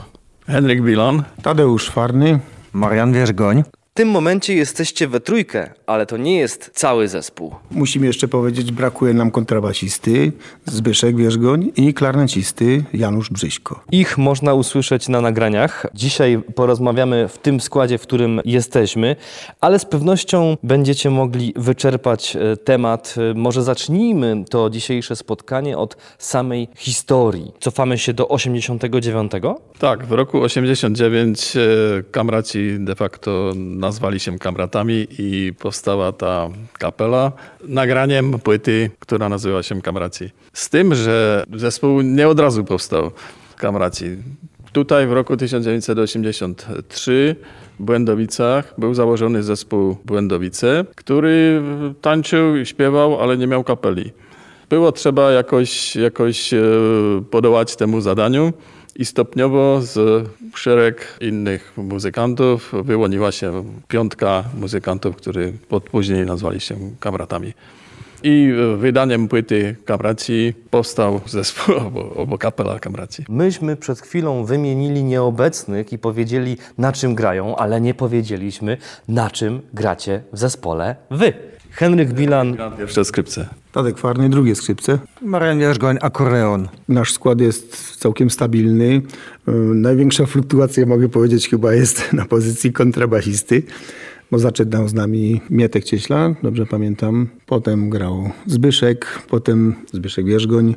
Henryk 0.46 0.82
Bilan, 0.82 1.22
Tadeusz 1.42 1.90
Farny, 1.90 2.40
Marian 2.72 3.12
Wierzgoń. 3.12 3.62
Tym 4.00 4.08
momencie 4.08 4.54
jesteście 4.54 5.08
we 5.08 5.20
trójkę, 5.20 5.70
ale 5.86 6.06
to 6.06 6.16
nie 6.16 6.38
jest 6.38 6.70
cały 6.74 7.08
zespół. 7.08 7.54
Musimy 7.70 8.06
jeszcze 8.06 8.28
powiedzieć, 8.28 8.72
brakuje 8.72 9.14
nam 9.14 9.30
kontrabasisty 9.30 10.32
Zbyszek 10.64 11.16
Wierzgoń 11.16 11.72
i 11.76 11.94
klarnecisty 11.94 12.84
Janusz 12.92 13.30
Brzyśko. 13.30 13.80
Ich 13.92 14.18
można 14.18 14.54
usłyszeć 14.54 15.08
na 15.08 15.20
nagraniach. 15.20 15.86
Dzisiaj 15.94 16.42
porozmawiamy 16.54 17.28
w 17.28 17.38
tym 17.38 17.60
składzie, 17.60 17.98
w 17.98 18.02
którym 18.02 18.40
jesteśmy, 18.44 19.16
ale 19.60 19.78
z 19.78 19.84
pewnością 19.84 20.56
będziecie 20.62 21.10
mogli 21.10 21.52
wyczerpać 21.56 22.36
e, 22.36 22.56
temat. 22.56 23.14
E, 23.30 23.34
Może 23.34 23.62
zacznijmy 23.62 24.44
to 24.50 24.70
dzisiejsze 24.70 25.16
spotkanie 25.16 25.78
od 25.78 25.96
samej 26.18 26.68
historii. 26.76 27.52
Cofamy 27.60 27.98
się 27.98 28.12
do 28.12 28.28
89. 28.28 29.32
Tak, 29.78 30.06
w 30.06 30.12
roku 30.12 30.42
89 30.42 31.56
e, 31.56 31.60
kamraci 32.10 32.76
de 32.78 32.94
facto 32.94 33.52
nazwali 33.90 34.20
się 34.20 34.38
kamratami 34.38 35.06
i 35.18 35.52
powstała 35.58 36.12
ta 36.12 36.48
kapela 36.78 37.32
nagraniem 37.64 38.38
płyty, 38.38 38.90
która 38.98 39.28
nazywa 39.28 39.62
się 39.62 39.82
Kamraci. 39.82 40.30
Z 40.52 40.70
tym, 40.70 40.94
że 40.94 41.44
zespół 41.54 42.00
nie 42.00 42.28
od 42.28 42.40
razu 42.40 42.64
powstał 42.64 43.10
Kamraci. 43.56 44.04
Tutaj 44.72 45.06
w 45.06 45.12
roku 45.12 45.36
1983 45.36 47.36
w 47.80 47.82
Błędowicach 47.82 48.74
był 48.78 48.94
założony 48.94 49.42
zespół 49.42 49.96
Błędowice, 50.04 50.84
który 50.94 51.62
tańczył 52.00 52.56
i 52.56 52.66
śpiewał, 52.66 53.20
ale 53.20 53.36
nie 53.36 53.46
miał 53.46 53.64
kapeli. 53.64 54.12
Było 54.68 54.92
trzeba 54.92 55.30
jakoś, 55.30 55.96
jakoś 55.96 56.54
e, 56.54 56.62
podołać 57.30 57.76
temu 57.76 58.00
zadaniu 58.00 58.52
i 58.96 59.04
stopniowo 59.04 59.80
z 59.82 60.26
szereg 60.54 61.18
innych 61.20 61.72
muzykantów 61.76 62.72
wyłoniła 62.84 63.32
się 63.32 63.64
piątka 63.88 64.44
muzykantów, 64.60 65.16
którzy 65.16 65.52
pod 65.68 65.84
później 65.84 66.26
nazwali 66.26 66.60
się 66.60 66.76
kamratami. 67.00 67.52
I 68.22 68.52
wydaniem 68.76 69.28
płyty 69.28 69.76
Kamraci 69.84 70.54
powstał 70.70 71.20
zespół 71.26 71.74
albo, 72.18 72.38
kapela 72.38 72.78
Kamraci. 72.78 73.24
Myśmy 73.28 73.76
przed 73.76 74.00
chwilą 74.00 74.44
wymienili 74.44 75.04
nieobecnych 75.04 75.92
i 75.92 75.98
powiedzieli, 75.98 76.56
na 76.78 76.92
czym 76.92 77.14
grają, 77.14 77.56
ale 77.56 77.80
nie 77.80 77.94
powiedzieliśmy, 77.94 78.76
na 79.08 79.30
czym 79.30 79.60
gracie 79.74 80.22
w 80.32 80.38
zespole 80.38 80.96
wy. 81.10 81.32
Henryk 81.70 82.12
Bilan, 82.12 82.56
Pierwsze 82.78 83.04
skrzypce. 83.04 83.48
Tadek 83.72 83.98
Farny, 83.98 84.30
drugie 84.30 84.54
skrzypce. 84.54 84.98
Marian 85.22 85.58
Wierzgoń, 85.58 85.96
akoreon. 86.00 86.68
Nasz 86.88 87.12
skład 87.12 87.40
jest 87.40 87.96
całkiem 87.96 88.30
stabilny. 88.30 89.02
Yy, 89.46 89.54
Największa 89.74 90.26
fluktuacja, 90.26 90.86
mogę 90.86 91.08
powiedzieć, 91.08 91.48
chyba 91.48 91.74
jest 91.74 92.02
na 92.12 92.24
pozycji 92.24 92.72
kontrabasisty, 92.72 93.62
bo 94.30 94.38
zaczynał 94.38 94.88
z 94.88 94.94
nami 94.94 95.40
Mietek 95.50 95.84
Cieśla, 95.84 96.34
dobrze 96.42 96.66
pamiętam. 96.66 97.28
Potem 97.46 97.90
grał 97.90 98.30
Zbyszek, 98.46 99.06
potem 99.28 99.74
Zbyszek 99.92 100.26
Wierzgoń. 100.26 100.74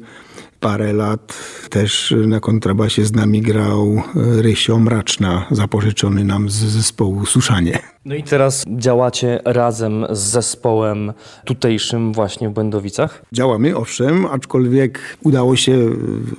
Parę 0.60 0.94
lat 0.94 1.38
też 1.70 2.16
na 2.28 2.40
kontrabasie 2.40 3.06
z 3.06 3.14
nami 3.14 3.42
grał 3.42 4.02
yy, 4.16 4.42
Rysio 4.42 4.80
Mraczna, 4.80 5.46
zapożyczony 5.52 6.24
nam 6.24 6.50
z 6.50 6.54
zespołu 6.54 7.26
Suszanie. 7.26 7.93
No 8.06 8.16
i 8.16 8.24
teraz 8.24 8.64
działacie 8.78 9.40
razem 9.46 10.06
z 10.10 10.20
zespołem 10.20 11.14
tutejszym 11.46 12.14
właśnie 12.14 12.50
w 12.50 12.54
Błędowicach. 12.54 13.26
Działamy, 13.32 13.78
owszem, 13.78 14.26
aczkolwiek 14.26 15.18
udało 15.24 15.56
się 15.56 15.72
y, 15.72 15.96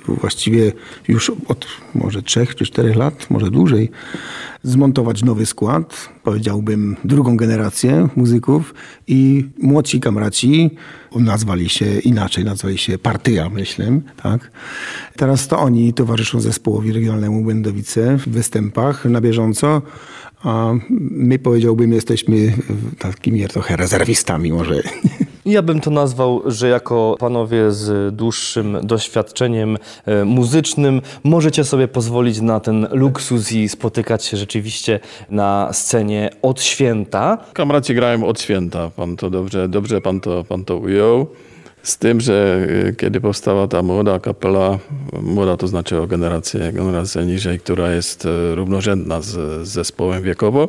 właściwie 0.07 0.71
już 1.07 1.31
od 1.47 1.67
może 1.95 2.21
trzech 2.21 2.55
czy 2.55 2.65
czterech 2.65 2.95
lat, 2.95 3.29
może 3.29 3.51
dłużej, 3.51 3.91
zmontować 4.63 5.23
nowy 5.23 5.45
skład, 5.45 6.09
powiedziałbym 6.23 6.95
drugą 7.03 7.37
generację 7.37 8.07
muzyków 8.15 8.73
i 9.07 9.45
młodsi 9.59 9.99
kamraci 9.99 10.71
nazwali 11.15 11.69
się 11.69 11.99
inaczej, 11.99 12.45
nazwali 12.45 12.77
się 12.77 12.97
Partyja, 12.97 13.49
myślę, 13.49 13.99
tak. 14.23 14.51
Teraz 15.17 15.47
to 15.47 15.59
oni 15.59 15.93
towarzyszą 15.93 16.39
zespołowi 16.39 16.93
regionalnemu 16.93 17.43
Błędowice 17.43 18.17
w 18.17 18.29
występach 18.29 19.05
na 19.05 19.21
bieżąco, 19.21 19.81
a 20.45 20.73
my 21.11 21.39
powiedziałbym 21.39 21.93
jesteśmy 21.93 22.53
takimi 22.99 23.47
trochę 23.47 23.75
rezerwistami 23.75 24.51
może. 24.51 24.81
Ja 25.45 25.61
bym 25.61 25.81
to 25.81 25.91
nazwał, 25.91 26.41
że 26.45 26.69
jako 26.69 27.15
panowie 27.19 27.71
z 27.71 28.15
dłuższym 28.15 28.77
doświadczeniem 28.83 29.77
e, 30.05 30.25
muzycznym 30.25 31.01
możecie 31.23 31.63
sobie 31.63 31.87
pozwolić 31.87 32.41
na 32.41 32.59
ten 32.59 32.87
luksus 32.91 33.51
i 33.51 33.69
spotykać 33.69 34.25
się 34.25 34.37
rzeczywiście 34.37 34.99
na 35.29 35.69
scenie 35.73 36.29
od 36.41 36.61
święta. 36.61 37.37
Kamraci 37.53 37.95
grają 37.95 38.27
od 38.27 38.41
święta. 38.41 38.89
Pan 38.89 39.15
to 39.15 39.29
dobrze, 39.29 39.69
dobrze 39.69 40.01
pan, 40.01 40.21
to, 40.21 40.43
pan 40.43 40.65
to 40.65 40.77
ujął. 40.77 41.27
Z 41.85 41.97
tym, 41.97 42.21
że 42.21 42.67
y, 42.89 42.95
kiedy 42.97 43.21
powstała 43.21 43.67
ta 43.67 43.81
młoda 43.81 44.19
kapela, 44.19 44.79
młoda 45.21 45.57
to 45.57 45.67
znaczy 45.67 46.01
o 46.01 46.07
generację, 46.07 46.71
generację 46.73 47.25
niżej, 47.25 47.59
która 47.59 47.91
jest 47.91 48.25
y, 48.25 48.55
równorzędna 48.55 49.21
z, 49.21 49.67
zespołem 49.67 50.23
wiekowo, 50.23 50.67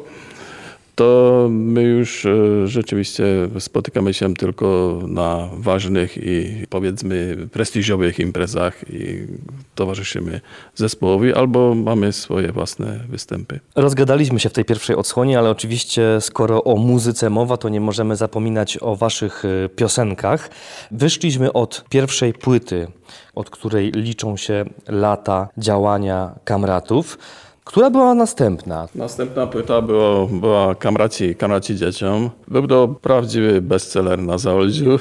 to 0.96 1.46
my 1.50 1.82
już 1.82 2.24
y, 2.24 2.62
rzeczywiście 2.68 3.24
spotykamy 3.58 4.14
się 4.14 4.34
tylko 4.34 4.98
na 5.08 5.48
ważnych 5.52 6.16
i 6.16 6.66
powiedzmy 6.70 7.36
prestiżowych 7.52 8.18
imprezach 8.18 8.90
i 8.90 9.26
towarzyszymy 9.74 10.40
zespołowi 10.74 11.34
albo 11.34 11.74
mamy 11.74 12.12
swoje 12.12 12.52
własne 12.52 13.00
występy. 13.08 13.60
Rozgadaliśmy 13.74 14.40
się 14.40 14.48
w 14.48 14.52
tej 14.52 14.64
pierwszej 14.64 14.96
odsłonie, 14.96 15.38
ale 15.38 15.50
oczywiście 15.50 16.20
skoro 16.20 16.64
o 16.64 16.76
muzyce 16.76 17.30
mowa, 17.30 17.56
to 17.56 17.68
nie 17.68 17.80
możemy 17.80 18.16
zapominać 18.16 18.78
o 18.80 18.96
waszych 18.96 19.44
e, 19.44 19.68
piosenkach. 19.68 20.50
Wyszliśmy 20.90 21.52
od 21.52 21.84
pierwszej 21.88 22.32
płyty, 22.32 22.86
od 23.34 23.50
której 23.50 23.92
liczą 23.92 24.36
się 24.36 24.64
lata 24.88 25.48
działania 25.58 26.34
kamratów. 26.44 27.18
Która 27.66 27.90
była 27.90 28.14
następna? 28.14 28.88
Następna 28.94 29.46
płyta 29.46 29.82
było, 29.82 30.26
była 30.26 30.74
Kamraci, 30.74 31.34
Kamraci 31.34 31.76
dzieciom. 31.76 32.30
Był 32.48 32.66
to 32.66 32.88
prawdziwy 32.88 33.62
bestseller 33.62 34.18
na 34.18 34.38
Zaolziu. 34.38 34.98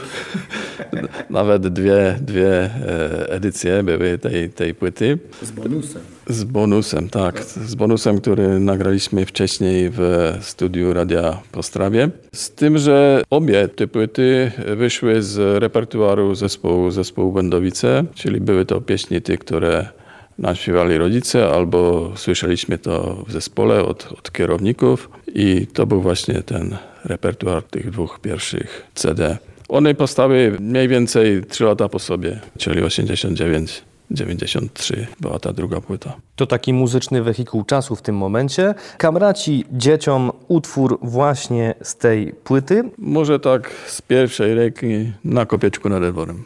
Nawet 1.30 1.67
dwie, 1.67 2.19
dwie 2.21 2.49
e, 2.49 3.30
edycje 3.30 3.84
były 3.84 4.17
tej, 4.17 4.49
tej 4.49 4.73
płyty. 4.73 5.19
Z 5.41 5.51
bonusem. 5.51 6.01
Z 6.28 6.43
bonusem, 6.43 7.10
tak. 7.10 7.43
Z 7.43 7.75
bonusem, 7.75 8.21
który 8.21 8.60
nagraliśmy 8.60 9.25
wcześniej 9.25 9.89
w 9.93 10.34
studiu 10.41 10.93
Radia 10.93 11.38
Postrawie. 11.51 12.10
Z 12.34 12.51
tym, 12.51 12.78
że 12.78 13.23
obie 13.30 13.67
te 13.67 13.88
płyty 13.88 14.51
wyszły 14.75 15.21
z 15.21 15.63
repertuaru 15.63 16.36
zespołu, 16.36 16.91
zespołu 16.91 17.32
Będowice, 17.32 18.04
czyli 18.13 18.41
były 18.41 18.65
to 18.65 18.82
pieśni 18.82 19.21
tych, 19.21 19.39
które 19.39 19.86
nam 20.37 20.55
śpiewali 20.55 20.97
rodzice, 20.97 21.49
albo 21.49 22.11
słyszeliśmy 22.15 22.77
to 22.77 23.23
w 23.27 23.31
zespole 23.31 23.83
od, 23.83 24.11
od 24.11 24.31
kierowników 24.31 25.09
i 25.27 25.67
to 25.73 25.85
był 25.85 26.01
właśnie 26.01 26.43
ten 26.43 26.77
repertuar 27.05 27.63
tych 27.63 27.91
dwóch 27.91 28.19
pierwszych 28.19 28.87
CD. 28.95 29.37
One 29.69 29.95
powstały 29.95 30.57
mniej 30.59 30.87
więcej 30.87 31.43
trzy 31.43 31.63
lata 31.63 31.89
po 31.89 31.99
sobie, 31.99 32.39
czyli 32.57 32.81
89. 32.81 33.83
93 34.11 35.07
była 35.19 35.39
ta 35.39 35.53
druga 35.53 35.81
płyta. 35.81 36.13
To 36.35 36.45
taki 36.45 36.73
muzyczny 36.73 37.23
wehikuł 37.23 37.63
czasu 37.63 37.95
w 37.95 38.01
tym 38.01 38.17
momencie. 38.17 38.73
Kamraci 38.97 39.65
dzieciom 39.71 40.31
utwór 40.47 40.99
właśnie 41.01 41.73
z 41.81 41.95
tej 41.95 42.33
płyty. 42.43 42.83
Może 42.97 43.39
tak 43.39 43.71
z 43.87 44.01
pierwszej 44.01 44.55
ręki 44.55 45.11
na 45.23 45.45
kopieczku 45.45 45.89
nad 45.89 46.03
Elworem. 46.03 46.43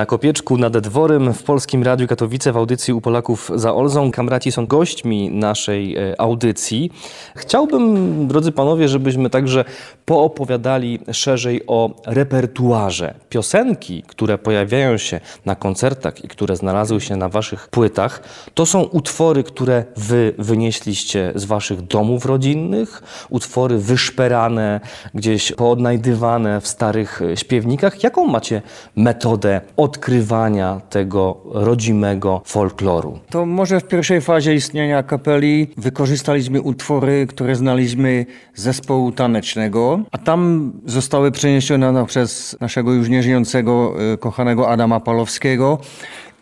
Na 0.00 0.06
Kopieczku 0.06 0.58
nad 0.58 0.78
Dworem 0.78 1.34
w 1.34 1.42
Polskim 1.42 1.82
Radiu 1.82 2.08
Katowice 2.08 2.52
w 2.52 2.56
audycji 2.56 2.94
u 2.94 3.00
Polaków 3.00 3.50
za 3.54 3.74
Olzą. 3.74 4.10
Kamraci 4.10 4.52
są 4.52 4.66
gośćmi 4.66 5.30
naszej 5.30 5.96
e, 5.96 6.20
audycji. 6.20 6.90
Chciałbym, 7.36 8.26
drodzy 8.28 8.52
panowie, 8.52 8.88
żebyśmy 8.88 9.30
także 9.30 9.64
poopowiadali 10.04 11.00
szerzej 11.12 11.66
o 11.66 11.90
repertuarze. 12.06 13.14
Piosenki, 13.28 14.02
które 14.06 14.38
pojawiają 14.38 14.98
się 14.98 15.20
na 15.46 15.54
koncertach 15.54 16.24
i 16.24 16.28
które 16.28 16.56
znalazły 16.56 17.00
się 17.00 17.16
na 17.16 17.28
waszych 17.28 17.68
płytach, 17.68 18.22
to 18.54 18.66
są 18.66 18.82
utwory, 18.82 19.44
które 19.44 19.84
wy 19.96 20.34
wynieśliście 20.38 21.32
z 21.34 21.44
waszych 21.44 21.82
domów 21.82 22.26
rodzinnych, 22.26 23.02
utwory 23.30 23.78
wyszperane, 23.78 24.80
gdzieś 25.14 25.52
poodnajdywane 25.52 26.60
w 26.60 26.68
starych 26.68 27.22
e, 27.22 27.36
śpiewnikach. 27.36 28.02
Jaką 28.02 28.26
macie 28.26 28.62
metodę 28.96 29.60
odkrywania 29.90 30.80
tego 30.90 31.36
rodzimego 31.44 32.42
folkloru? 32.44 33.18
To 33.30 33.46
może 33.46 33.80
w 33.80 33.88
pierwszej 33.88 34.20
fazie 34.20 34.54
istnienia 34.54 35.02
kapeli 35.02 35.66
wykorzystaliśmy 35.76 36.60
utwory, 36.60 37.26
które 37.26 37.56
znaliśmy 37.56 38.26
z 38.54 38.62
zespołu 38.62 39.12
tanecznego, 39.12 40.00
a 40.12 40.18
tam 40.18 40.72
zostały 40.86 41.32
przeniesione 41.32 42.06
przez 42.06 42.56
naszego 42.60 42.92
już 42.92 43.08
nieżyjącego, 43.08 43.94
e, 44.12 44.18
kochanego 44.18 44.68
Adama 44.68 45.00
Palowskiego. 45.00 45.78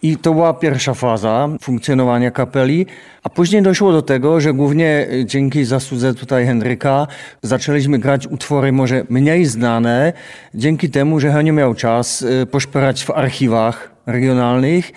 I 0.03 0.17
to 0.17 0.33
była 0.33 0.55
pierwsza 0.55 0.95
faza 0.95 1.49
funkcjonowania 1.61 2.31
kapeli, 2.31 2.87
a 3.23 3.29
później 3.29 3.63
doszło 3.63 3.93
do 3.93 4.03
tego, 4.03 4.41
że 4.41 4.53
głównie 4.53 5.07
e, 5.13 5.25
dzięki 5.25 5.65
zasłudze 5.65 6.15
tutaj 6.15 6.47
Henryka 6.47 7.07
zaczęliśmy 7.43 7.99
grać 7.99 8.27
utwory 8.27 8.73
może 8.73 9.05
mniej 9.09 9.45
znane, 9.45 10.13
dzięki 10.55 10.91
temu, 10.91 11.21
że 11.21 11.33
Henio 11.33 11.53
miał 11.53 11.75
czas 11.75 12.23
e, 12.23 12.47
poszperać 12.47 13.05
w 13.05 13.11
archiwach 13.11 13.91
regionalnych 14.07 14.93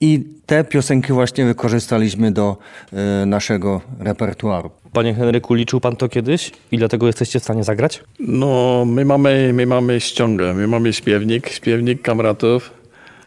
i 0.00 0.24
te 0.46 0.64
piosenki 0.64 1.12
właśnie 1.12 1.44
wykorzystaliśmy 1.44 2.32
do 2.32 2.56
e, 2.92 3.26
naszego 3.26 3.80
repertuaru. 3.98 4.70
Panie 4.92 5.14
Henryku, 5.14 5.54
liczył 5.54 5.80
pan 5.80 5.96
to 5.96 6.08
kiedyś? 6.08 6.52
I 6.72 6.78
dlatego 6.78 7.06
jesteście 7.06 7.40
w 7.40 7.42
stanie 7.42 7.64
zagrać? 7.64 8.04
No, 8.20 8.84
my 8.86 9.04
mamy, 9.04 9.50
my 9.54 9.66
mamy 9.66 10.00
ściągę, 10.00 10.54
my 10.54 10.66
mamy 10.66 10.92
śpiewnik, 10.92 11.48
śpiewnik 11.48 12.02
kamratów, 12.02 12.75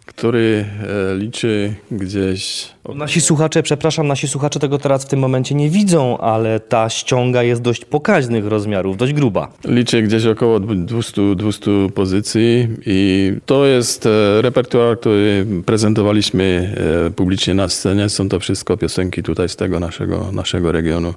który 0.09 0.65
e, 1.11 1.17
liczy 1.17 1.73
gdzieś 1.91 2.67
Nasi 2.95 3.21
słuchacze, 3.21 3.63
przepraszam, 3.63 4.07
nasi 4.07 4.27
słuchacze 4.27 4.59
tego 4.59 4.77
teraz 4.77 5.05
w 5.05 5.07
tym 5.07 5.19
momencie 5.19 5.55
nie 5.55 5.69
widzą, 5.69 6.17
ale 6.17 6.59
ta 6.59 6.89
ściąga 6.89 7.43
jest 7.43 7.61
dość 7.61 7.85
pokaźnych 7.85 8.47
rozmiarów, 8.47 8.97
dość 8.97 9.13
gruba. 9.13 9.51
Liczę 9.65 10.01
gdzieś 10.01 10.25
około 10.25 10.59
200, 10.59 11.35
200 11.35 11.71
pozycji 11.95 12.67
i 12.85 13.33
to 13.45 13.65
jest 13.65 14.05
e, 14.05 14.41
repertuar, 14.41 14.99
który 14.99 15.45
prezentowaliśmy 15.65 16.75
e, 17.07 17.11
publicznie 17.11 17.53
na 17.53 17.69
scenie. 17.69 18.09
Są 18.09 18.29
to 18.29 18.39
wszystko 18.39 18.77
piosenki 18.77 19.23
tutaj 19.23 19.49
z 19.49 19.55
tego 19.55 19.79
naszego, 19.79 20.31
naszego 20.31 20.71
regionu. 20.71 21.13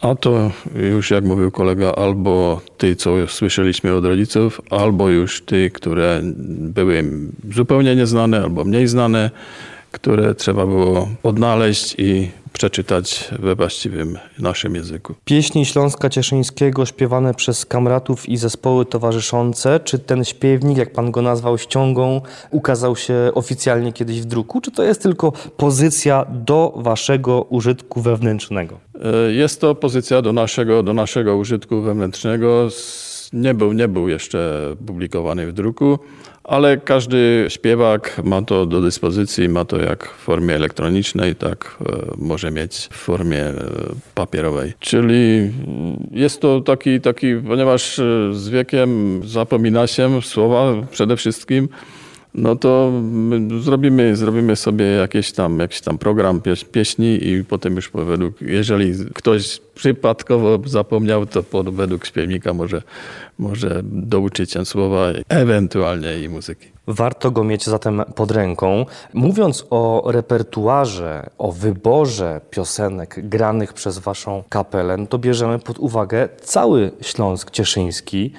A 0.00 0.14
to 0.14 0.50
już 0.74 1.10
jak 1.10 1.24
mówił 1.24 1.50
kolega, 1.50 1.92
albo 1.92 2.60
ty, 2.78 2.96
co 2.96 3.26
słyszeliśmy 3.26 3.94
od 3.94 4.04
rodziców, 4.04 4.60
albo 4.70 5.08
już 5.08 5.42
ty, 5.42 5.70
które 5.70 6.20
były 6.48 7.04
zupełnie 7.54 7.96
nieznane 7.96 8.42
albo 8.42 8.64
mniej 8.64 8.86
znane, 8.86 9.30
które 9.92 10.34
trzeba 10.34 10.66
było 10.66 11.08
odnaleźć 11.22 11.94
i 11.98 12.30
przeczytać 12.52 13.28
we 13.38 13.54
właściwym 13.54 14.18
naszym 14.38 14.74
języku. 14.74 15.14
Pieśni 15.24 15.66
Śląska 15.66 16.10
Cieszyńskiego 16.10 16.86
śpiewane 16.86 17.34
przez 17.34 17.66
kamratów 17.66 18.28
i 18.28 18.36
zespoły 18.36 18.86
towarzyszące. 18.86 19.80
Czy 19.80 19.98
ten 19.98 20.24
śpiewnik, 20.24 20.78
jak 20.78 20.92
pan 20.92 21.10
go 21.10 21.22
nazwał, 21.22 21.58
ściągą, 21.58 22.20
ukazał 22.50 22.96
się 22.96 23.14
oficjalnie 23.34 23.92
kiedyś 23.92 24.20
w 24.20 24.24
druku? 24.24 24.60
Czy 24.60 24.70
to 24.70 24.82
jest 24.82 25.02
tylko 25.02 25.32
pozycja 25.56 26.26
do 26.30 26.72
waszego 26.76 27.42
użytku 27.42 28.00
wewnętrznego? 28.00 28.80
E, 29.28 29.32
Jest 29.32 29.60
to 29.60 29.74
pozycja 29.74 30.22
do 30.22 30.32
naszego, 30.32 30.82
do 30.82 30.92
naszego 30.92 31.36
użytku 31.36 31.80
wewnętrznego. 31.80 32.68
Nie 33.32 33.54
był, 33.54 33.72
nie 33.72 33.88
był 33.88 34.08
jeszcze 34.08 34.60
publikowany 34.86 35.46
w 35.46 35.52
druku, 35.52 35.98
ale 36.48 36.76
każdy 36.76 37.46
śpiewak 37.48 38.20
ma 38.24 38.42
to 38.42 38.66
do 38.66 38.80
dyspozycji, 38.80 39.48
ma 39.48 39.64
to 39.64 39.78
jak 39.78 40.08
w 40.08 40.16
formie 40.16 40.54
elektronicznej, 40.54 41.34
tak 41.36 41.76
e, 41.80 41.96
może 42.18 42.50
mieć 42.50 42.74
w 42.76 42.96
formie 42.96 43.44
e, 43.44 43.54
papierowej. 44.14 44.72
Czyli 44.80 45.38
mm, 45.38 46.08
jest 46.10 46.40
to 46.40 46.60
taki, 46.60 47.00
taki 47.00 47.34
ponieważ 47.48 47.98
e, 47.98 48.02
z 48.32 48.48
wiekiem 48.48 49.20
zapomina 49.24 49.86
się 49.86 50.22
słowa 50.22 50.74
przede 50.90 51.16
wszystkim, 51.16 51.68
no 52.34 52.56
to 52.56 52.90
my 53.02 53.60
zrobimy, 53.60 54.16
zrobimy 54.16 54.56
sobie 54.56 54.84
jakiś 54.84 55.32
tam, 55.32 55.58
jakiś 55.58 55.80
tam 55.80 55.98
program 55.98 56.40
pieś, 56.40 56.64
pieśni 56.64 57.28
i 57.28 57.44
potem 57.44 57.76
już 57.76 57.90
według, 57.94 58.42
jeżeli 58.42 58.92
ktoś 59.14 59.60
przypadkowo 59.74 60.58
zapomniał, 60.66 61.26
to 61.26 61.42
pod, 61.42 61.74
według 61.74 62.06
śpiewnika 62.06 62.54
może, 62.54 62.82
może 63.38 63.80
douczyć 63.84 64.52
się 64.52 64.64
słowa, 64.64 65.06
ewentualnie 65.28 66.22
i 66.22 66.28
muzyki. 66.28 66.77
Warto 66.88 67.30
go 67.30 67.44
mieć 67.44 67.66
zatem 67.66 68.02
pod 68.14 68.30
ręką. 68.30 68.86
Mówiąc 69.14 69.66
o 69.70 70.02
repertuarze, 70.06 71.30
o 71.38 71.52
wyborze 71.52 72.40
piosenek 72.50 73.28
granych 73.28 73.72
przez 73.72 73.98
waszą 73.98 74.42
kapelę, 74.48 74.96
no 74.96 75.06
to 75.06 75.18
bierzemy 75.18 75.58
pod 75.58 75.78
uwagę 75.78 76.28
cały 76.42 76.90
Śląsk 77.00 77.50
Cieszyński. 77.50 78.32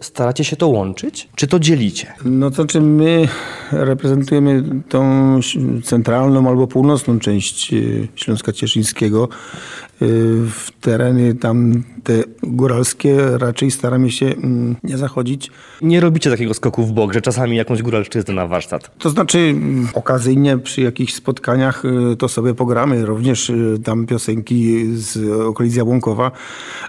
Staracie 0.00 0.44
się 0.44 0.56
to 0.56 0.68
łączyć, 0.68 1.28
czy 1.34 1.46
to 1.46 1.58
dzielicie? 1.58 2.14
No 2.24 2.50
to 2.50 2.56
znaczy 2.56 2.80
my 2.80 3.28
reprezentujemy 3.72 4.62
tą 4.88 5.40
centralną 5.84 6.48
albo 6.48 6.66
północną 6.66 7.18
część 7.18 7.72
y, 7.72 8.08
Śląska 8.14 8.52
Cieszyńskiego. 8.52 9.28
Y, 10.02 10.46
W 10.50 10.70
tereny 10.80 11.34
tam 11.34 11.82
te 12.04 12.22
góralskie 12.42 13.38
raczej 13.38 13.70
staramy 13.70 14.10
się 14.10 14.26
mm, 14.26 14.76
nie 14.84 14.98
zachodzić. 14.98 15.50
Nie 15.82 16.00
robicie 16.00 16.30
takiego 16.30 16.54
skoku 16.54 16.86
w 16.86 16.92
bok, 16.92 17.12
że 17.12 17.20
czasami 17.20 17.56
jakąś 17.56 17.82
góralszczyznę 17.82 18.34
na 18.34 18.46
warsztat. 18.46 18.98
To 18.98 19.10
znaczy 19.10 19.38
mm, 19.38 19.88
okazyjnie 19.94 20.58
przy 20.58 20.80
jakichś 20.80 21.14
spotkaniach 21.14 21.84
y, 21.84 22.16
to 22.16 22.28
sobie 22.28 22.54
pogramy, 22.54 23.06
również 23.06 23.50
y, 23.50 23.78
tam 23.84 24.06
piosenki 24.06 24.86
z 24.94 25.30
okolic 25.30 25.76
Jabłonkowa, 25.76 26.30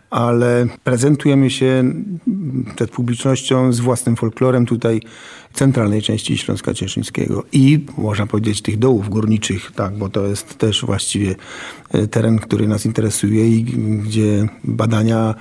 ale 0.10 0.68
prezentujemy 0.84 1.50
się 1.50 1.66
mm, 1.66 2.66
przed 2.76 2.92
publicznością 2.92 3.74
z 3.74 3.80
własnym 3.80 4.16
folklorem 4.16 4.66
tutaj 4.66 5.02
centralnej 5.58 6.02
części 6.02 6.38
Śląska 6.38 6.74
Cieszyńskiego 6.74 7.44
i 7.52 7.86
można 7.98 8.28
powiedzieć 8.28 8.62
tych 8.62 8.80
dołów 8.80 9.10
górniczych, 9.10 9.72
tak, 9.76 9.98
bo 9.98 10.10
to 10.10 10.28
jest 10.28 10.58
też 10.58 10.86
właściwie 10.86 11.36
y, 11.96 12.08
teren, 12.08 12.40
który 12.40 12.68
nas 12.68 12.86
interesuje 12.86 13.50
i 13.50 13.64
gdzie 13.64 14.48
badania 14.64 15.36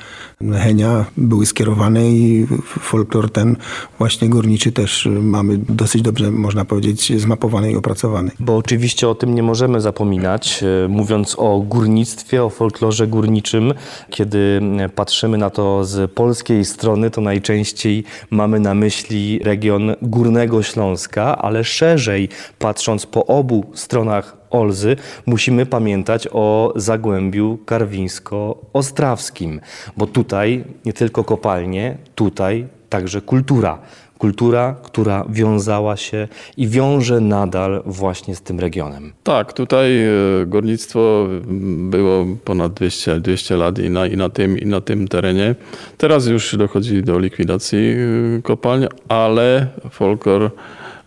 Henia 0.52 1.04
były 1.16 1.46
skierowane 1.46 2.10
i 2.10 2.46
folklor 2.66 3.30
ten 3.30 3.56
właśnie 3.98 4.28
górniczy 4.28 4.72
też 4.72 5.06
y, 5.06 5.10
mamy 5.10 5.58
dosyć 5.58 6.02
dobrze, 6.02 6.30
można 6.30 6.64
powiedzieć, 6.64 7.20
zmapowany 7.20 7.72
i 7.72 7.76
opracowany. 7.76 8.30
Bo 8.40 8.56
oczywiście 8.56 9.08
o 9.08 9.14
tym 9.14 9.34
nie 9.34 9.42
możemy 9.42 9.80
zapominać, 9.80 10.62
e, 10.62 10.88
mówiąc 10.88 11.36
o 11.38 11.60
górnictwie, 11.60 12.44
o 12.44 12.50
folklorze 12.50 13.06
górniczym. 13.06 13.74
Kiedy 14.10 14.60
e, 14.78 14.88
patrzymy 14.88 15.38
na 15.38 15.50
to 15.50 15.84
z 15.84 16.10
polskiej 16.12 16.64
strony, 16.64 17.10
to 17.10 17.20
najczęściej 17.20 18.04
mamy 18.30 18.60
na 18.60 18.74
myśli 18.74 19.40
region 19.42 19.94
Górnego 20.06 20.62
Śląska, 20.62 21.38
ale 21.38 21.64
szerzej 21.64 22.28
patrząc 22.58 23.06
po 23.06 23.26
obu 23.26 23.64
stronach 23.74 24.36
Olzy, 24.50 24.96
musimy 25.26 25.66
pamiętać 25.66 26.28
o 26.32 26.72
Zagłębiu 26.76 27.58
Karwińsko-Ostrawskim, 27.66 29.60
bo 29.96 30.06
tutaj 30.06 30.64
nie 30.84 30.92
tylko 30.92 31.24
kopalnie, 31.24 31.98
tutaj 32.14 32.66
także 32.88 33.20
kultura. 33.20 33.78
Kultura, 34.18 34.76
która 34.82 35.24
wiązała 35.28 35.96
się 35.96 36.28
i 36.56 36.68
wiąże 36.68 37.20
nadal 37.20 37.82
właśnie 37.86 38.36
z 38.36 38.42
tym 38.42 38.60
regionem. 38.60 39.12
Tak, 39.22 39.52
tutaj 39.52 40.02
e, 40.02 40.10
górnictwo 40.46 41.28
m, 41.30 41.90
było 41.90 42.26
ponad 42.44 42.72
200, 42.72 43.20
200 43.20 43.56
lat 43.56 43.78
i 43.78 43.90
na, 43.90 44.06
i, 44.06 44.16
na 44.16 44.28
tym, 44.28 44.58
i 44.58 44.66
na 44.66 44.80
tym 44.80 45.08
terenie. 45.08 45.54
Teraz 45.98 46.26
już 46.26 46.56
dochodzi 46.56 47.02
do 47.02 47.18
likwidacji 47.18 47.78
e, 47.78 48.42
kopalń, 48.42 48.86
ale 49.08 49.66
folklor 49.90 50.50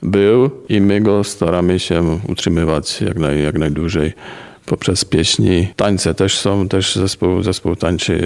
był 0.02 0.50
i 0.70 0.82
my 0.82 1.02
go 1.02 1.24
staramy 1.24 1.80
się 1.80 2.20
utrzymywać 2.28 3.02
jak, 3.02 3.18
naj, 3.18 3.44
jak 3.44 3.60
najdłużej 3.60 4.14
poprzez 4.70 5.06
pieśni. 5.06 5.68
Tańce 5.76 6.14
też 6.14 6.38
są, 6.38 6.68
też 6.68 6.96
zespół, 6.96 7.44
zespół 7.44 7.76
tańczy 7.76 8.20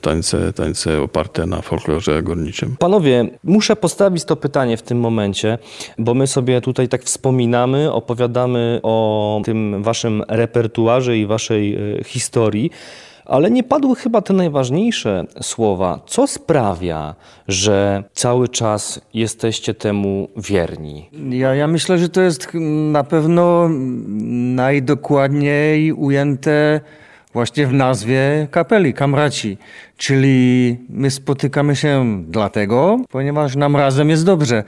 tańce, 0.00 0.52
tańce 0.52 1.02
oparte 1.02 1.46
na 1.46 1.62
folklorze 1.62 2.22
górniczym. 2.22 2.76
Panowie, 2.78 3.28
muszę 3.44 3.76
postawić 3.76 4.24
to 4.24 4.36
pytanie 4.36 4.76
w 4.76 4.82
tym 4.82 5.00
momencie, 5.00 5.58
bo 5.98 6.14
my 6.14 6.26
sobie 6.26 6.60
tutaj 6.60 6.88
tak 6.88 7.02
wspominamy, 7.04 7.92
opowiadamy 7.92 8.80
o 8.82 9.40
tym 9.44 9.82
waszym 9.82 10.22
repertuarze 10.28 11.18
i 11.18 11.26
waszej 11.26 11.74
e, 11.74 12.04
historii. 12.04 12.70
Ale 13.28 13.50
nie 13.50 13.62
padły 13.62 13.96
chyba 13.96 14.22
te 14.22 14.34
najważniejsze 14.34 15.24
słowa. 15.42 16.00
Co 16.06 16.26
sprawia, 16.26 17.14
że 17.48 18.04
cały 18.12 18.48
czas 18.48 19.00
jesteście 19.14 19.74
temu 19.74 20.28
wierni? 20.36 21.10
Ja, 21.30 21.54
ja 21.54 21.66
myślę, 21.66 21.98
że 21.98 22.08
to 22.08 22.20
jest 22.20 22.48
na 22.92 23.04
pewno 23.04 23.68
najdokładniej 24.54 25.92
ujęte 25.92 26.80
właśnie 27.32 27.66
w 27.66 27.72
nazwie 27.72 28.48
kapeli, 28.50 28.94
kamraci. 28.94 29.58
Czyli 29.96 30.76
my 30.88 31.10
spotykamy 31.10 31.76
się 31.76 32.22
dlatego, 32.28 33.00
ponieważ 33.10 33.56
nam 33.56 33.76
razem 33.76 34.10
jest 34.10 34.24
dobrze, 34.24 34.64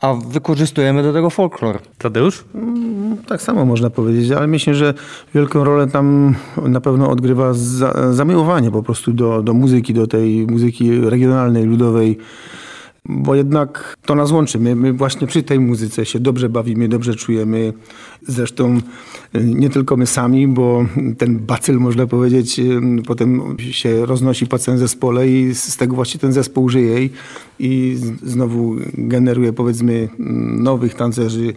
a 0.00 0.14
wykorzystujemy 0.14 1.02
do 1.02 1.12
tego 1.12 1.30
folklor. 1.30 1.78
Tadeusz? 1.98 2.44
Tak 3.26 3.42
samo 3.42 3.64
można 3.64 3.90
powiedzieć, 3.90 4.30
ale 4.30 4.46
myślę, 4.46 4.74
że 4.74 4.94
wielką 5.34 5.64
rolę 5.64 5.86
tam 5.86 6.34
na 6.62 6.80
pewno 6.80 7.10
odgrywa 7.10 7.54
za, 7.54 8.12
zamiłowanie 8.12 8.70
po 8.70 8.82
prostu 8.82 9.12
do, 9.12 9.42
do 9.42 9.54
muzyki, 9.54 9.94
do 9.94 10.06
tej 10.06 10.46
muzyki 10.46 11.00
regionalnej, 11.00 11.64
ludowej, 11.64 12.18
bo 13.04 13.34
jednak 13.34 13.96
to 14.06 14.14
nas 14.14 14.30
łączy. 14.30 14.58
My, 14.58 14.76
my 14.76 14.92
właśnie 14.92 15.26
przy 15.26 15.42
tej 15.42 15.60
muzyce 15.60 16.06
się 16.06 16.20
dobrze 16.20 16.48
bawimy, 16.48 16.88
dobrze 16.88 17.14
czujemy. 17.14 17.72
Zresztą 18.26 18.76
y, 18.76 19.44
nie 19.44 19.70
tylko 19.70 19.96
my 19.96 20.06
sami, 20.06 20.48
bo 20.48 20.86
ten 21.18 21.38
bacyl, 21.38 21.76
można 21.76 22.06
powiedzieć, 22.06 22.58
y, 22.58 22.80
potem 23.06 23.56
się 23.58 24.06
roznosi 24.06 24.46
po 24.46 24.58
całym 24.58 24.78
zespole 24.78 25.28
i 25.28 25.54
z 25.54 25.76
tego 25.76 25.94
właśnie 25.94 26.20
ten 26.20 26.32
zespół 26.32 26.68
żyje 26.68 27.08
i, 27.58 27.96
znowu 28.22 28.76
generuje 28.94 29.52
powiedzmy 29.52 30.08
nowych 30.58 30.94
tancerzy, 30.94 31.42
mm, 31.42 31.54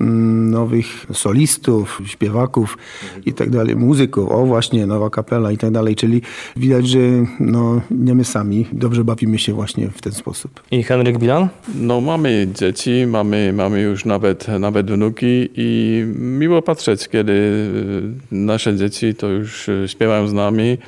nowych 0.00 1.06
solistów, 1.12 2.02
śpiewaków 2.06 2.78
i 3.26 3.32
tak 3.32 3.50
dalej, 3.50 3.76
muzyków, 3.76 4.30
o 4.30 4.46
właśnie, 4.46 4.86
nowa 4.86 5.10
kapela 5.10 5.52
i 5.52 5.56
tak 5.56 5.70
dalej, 5.70 5.96
czyli 5.96 6.22
widać, 6.56 6.88
że 6.88 6.98
no, 7.40 7.80
nie 7.90 8.14
my 8.14 8.24
sami 8.24 8.66
dobrze 8.72 9.04
bawimy 9.04 9.38
się 9.38 9.52
właśnie 9.52 9.88
w 9.88 10.02
ten 10.02 10.12
sposób. 10.12 10.60
I 10.70 10.82
Henryk 10.82 11.18
Bilan? 11.18 11.48
No 11.74 12.00
mamy 12.00 12.48
dzieci, 12.54 13.06
mamy, 13.06 13.52
mamy 13.52 13.80
już 13.80 14.04
nawet, 14.04 14.48
nawet 14.48 14.90
wnuki 14.90 15.48
i 15.56 16.04
miło 16.14 16.62
patrzeć, 16.62 17.08
kiedy 17.08 17.32
y, 17.32 18.34
nasze 18.34 18.76
dzieci 18.76 19.14
to 19.14 19.28
już 19.28 19.68
y, 19.68 19.84
śpiewają 19.88 20.28
z 20.28 20.32
nami, 20.32 20.78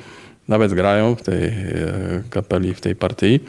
nawet 0.47 0.73
grają 0.73 1.15
w 1.15 1.21
tej 1.21 1.43
e, 1.43 1.53
kapeli, 2.29 2.73
w 2.73 2.81
tej 2.81 2.95
partii. 2.95 3.39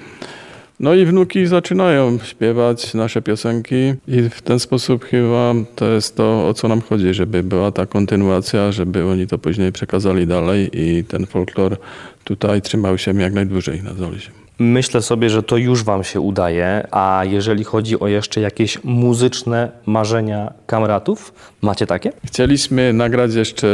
No 0.82 0.94
i 0.94 1.06
wnuki 1.06 1.46
zaczynają 1.46 2.18
śpiewać 2.18 2.94
nasze 2.94 3.22
piosenki 3.22 3.94
i 4.08 4.22
w 4.22 4.42
ten 4.42 4.58
sposób 4.58 5.04
chyba 5.04 5.54
to 5.76 5.88
jest 5.88 6.16
to, 6.16 6.48
o 6.48 6.54
co 6.54 6.68
nam 6.68 6.80
chodzi, 6.80 7.14
żeby 7.14 7.42
była 7.42 7.72
ta 7.72 7.86
kontynuacja, 7.86 8.72
żeby 8.72 9.04
oni 9.04 9.26
to 9.26 9.38
później 9.38 9.72
przekazali 9.72 10.26
dalej 10.26 10.70
i 10.72 11.04
ten 11.04 11.26
folklor 11.26 11.76
tutaj 12.24 12.62
trzymał 12.62 12.98
się 12.98 13.20
jak 13.20 13.32
najdłużej 13.32 13.82
na 13.82 13.94
Zolisie. 13.94 14.41
Myślę 14.62 15.02
sobie, 15.02 15.30
że 15.30 15.42
to 15.42 15.56
już 15.56 15.84
Wam 15.84 16.04
się 16.04 16.20
udaje, 16.20 16.86
a 16.90 17.22
jeżeli 17.24 17.64
chodzi 17.64 18.00
o 18.00 18.08
jeszcze 18.08 18.40
jakieś 18.40 18.84
muzyczne 18.84 19.70
marzenia 19.86 20.52
kamratów, 20.66 21.34
macie 21.62 21.86
takie? 21.86 22.12
Chcieliśmy 22.24 22.92
nagrać 22.92 23.34
jeszcze 23.34 23.68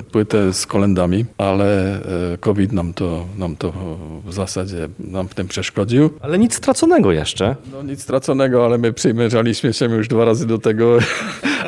e, 0.00 0.04
płytę 0.04 0.52
z 0.52 0.66
kolendami, 0.66 1.24
ale 1.38 1.96
e, 2.34 2.38
COVID 2.40 2.72
nam 2.72 2.94
to, 2.94 3.24
nam 3.38 3.56
to 3.56 3.72
w 4.24 4.32
zasadzie 4.32 4.88
nam 4.98 5.28
w 5.28 5.34
tym 5.34 5.48
przeszkodził. 5.48 6.10
Ale 6.20 6.38
nic 6.38 6.54
straconego 6.54 7.12
jeszcze. 7.12 7.56
No 7.72 7.82
nic 7.82 8.02
straconego, 8.02 8.64
ale 8.64 8.78
my 8.78 8.92
przymierzaliśmy 8.92 9.72
się 9.72 9.84
już 9.84 10.08
dwa 10.08 10.24
razy 10.24 10.46
do 10.46 10.58
tego, 10.58 10.98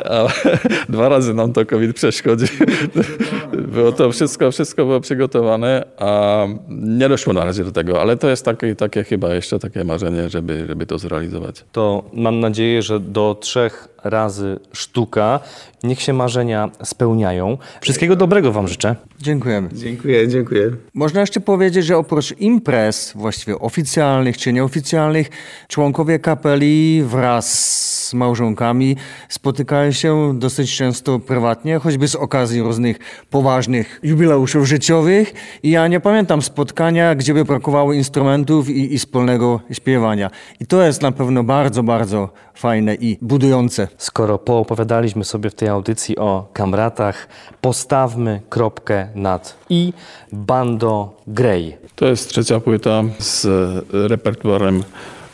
a 0.09 0.27
dwa 0.93 1.09
razy 1.09 1.33
nam 1.33 1.53
to 1.53 1.65
COVID 1.65 1.95
przeszkodził. 1.95 2.47
Było 3.73 3.91
to 3.91 4.11
wszystko, 4.11 4.51
wszystko 4.51 4.85
było 4.85 4.99
przygotowane, 4.99 5.85
a 5.97 6.45
nie 6.69 7.09
doszło 7.09 7.33
na 7.33 7.45
razie 7.45 7.63
do 7.63 7.71
tego, 7.71 8.01
ale 8.01 8.17
to 8.17 8.29
jest 8.29 8.45
takie, 8.45 8.75
takie 8.75 9.03
chyba 9.03 9.35
jeszcze 9.35 9.59
takie 9.59 9.83
marzenie, 9.83 10.29
żeby, 10.29 10.65
żeby 10.67 10.85
to 10.85 10.97
zrealizować. 10.97 11.65
To 11.71 12.03
mam 12.13 12.39
nadzieję, 12.39 12.81
że 12.81 12.99
do 12.99 13.37
trzech 13.39 13.87
razy 14.03 14.59
sztuka. 14.73 15.39
Niech 15.83 16.01
się 16.01 16.13
marzenia 16.13 16.69
spełniają. 16.83 17.57
Wszystkiego 17.81 18.15
dobrego 18.15 18.51
Wam 18.51 18.67
życzę. 18.67 18.95
Dziękujemy. 19.19 19.69
Dziękuję, 19.73 20.27
dziękuję. 20.27 20.71
Można 20.93 21.21
jeszcze 21.21 21.39
powiedzieć, 21.39 21.85
że 21.85 21.97
oprócz 21.97 22.31
imprez, 22.39 23.13
właściwie 23.15 23.59
oficjalnych 23.59 24.37
czy 24.37 24.53
nieoficjalnych, 24.53 25.29
członkowie 25.67 26.19
kapeli 26.19 27.03
wraz 27.05 27.90
z 28.11 28.13
małżonkami 28.13 28.95
spotykają 29.29 29.91
się 29.91 30.39
dosyć 30.39 30.75
często 30.77 31.19
prywatnie, 31.19 31.79
choćby 31.79 32.07
z 32.07 32.15
okazji 32.15 32.61
różnych 32.61 32.99
poważnych 33.29 33.99
jubileuszów 34.03 34.67
życiowych. 34.67 35.33
I 35.63 35.71
ja 35.71 35.87
nie 35.87 35.99
pamiętam 35.99 36.41
spotkania, 36.41 37.15
gdzie 37.15 37.33
by 37.33 37.45
brakowało 37.45 37.93
instrumentów 37.93 38.69
i, 38.69 38.93
i 38.93 38.99
wspólnego 38.99 39.59
śpiewania. 39.71 40.29
I 40.59 40.65
to 40.65 40.81
jest 40.81 41.01
na 41.01 41.11
pewno 41.11 41.43
bardzo, 41.43 41.83
bardzo 41.83 42.29
fajne 42.53 42.95
i 42.95 43.17
budujące. 43.21 43.87
Skoro 43.97 44.37
poopowiadaliśmy 44.37 45.23
sobie 45.23 45.49
w 45.49 45.55
tej 45.55 45.67
audycji 45.67 46.17
o 46.17 46.49
kamratach, 46.53 47.27
postawmy 47.61 48.41
kropkę 48.49 49.07
nad 49.15 49.57
i 49.69 49.93
Bando 50.31 51.15
Grey. 51.27 51.77
To 51.95 52.07
jest 52.07 52.29
trzecia 52.29 52.59
płyta 52.59 53.03
z 53.19 53.47
repertuarem 53.93 54.83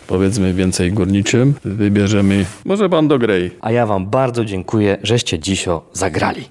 powiedzmy 0.08 0.54
więcej 0.54 0.92
górniczym. 0.92 1.54
Wybierzemy 1.66 2.46
może 2.66 2.90
Bando 2.90 3.20
Grey. 3.20 3.52
A 3.62 3.72
ja 3.72 3.86
Wam 3.86 4.06
bardzo 4.06 4.46
dziękuję, 4.46 4.98
żeście 5.04 5.40
dzisio 5.40 5.82
zagrali. 5.94 6.48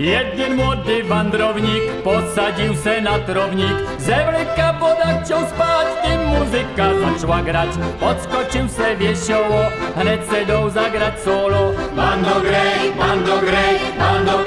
Jeden 0.00 0.56
młody 0.56 1.04
wandrownik 1.04 1.82
posadził 2.04 2.76
se 2.76 3.00
na 3.00 3.18
trownik 3.18 3.74
Ze 3.98 4.30
mleka 4.30 4.72
woda 4.72 5.22
chciał 5.24 5.46
spać, 5.46 5.86
tym 6.04 6.26
muzyka 6.26 6.90
zaczęła 7.00 7.42
grać 7.42 7.68
Podskoczył 8.00 8.68
se 8.68 8.96
wiesioło, 8.96 9.60
se 10.30 10.46
dał 10.46 10.70
zagrać 10.70 11.20
solo 11.20 11.72
Bando 11.96 12.40
grej, 12.40 12.92
bando 12.98 13.38
grej, 13.38 13.78
bando 13.98 14.38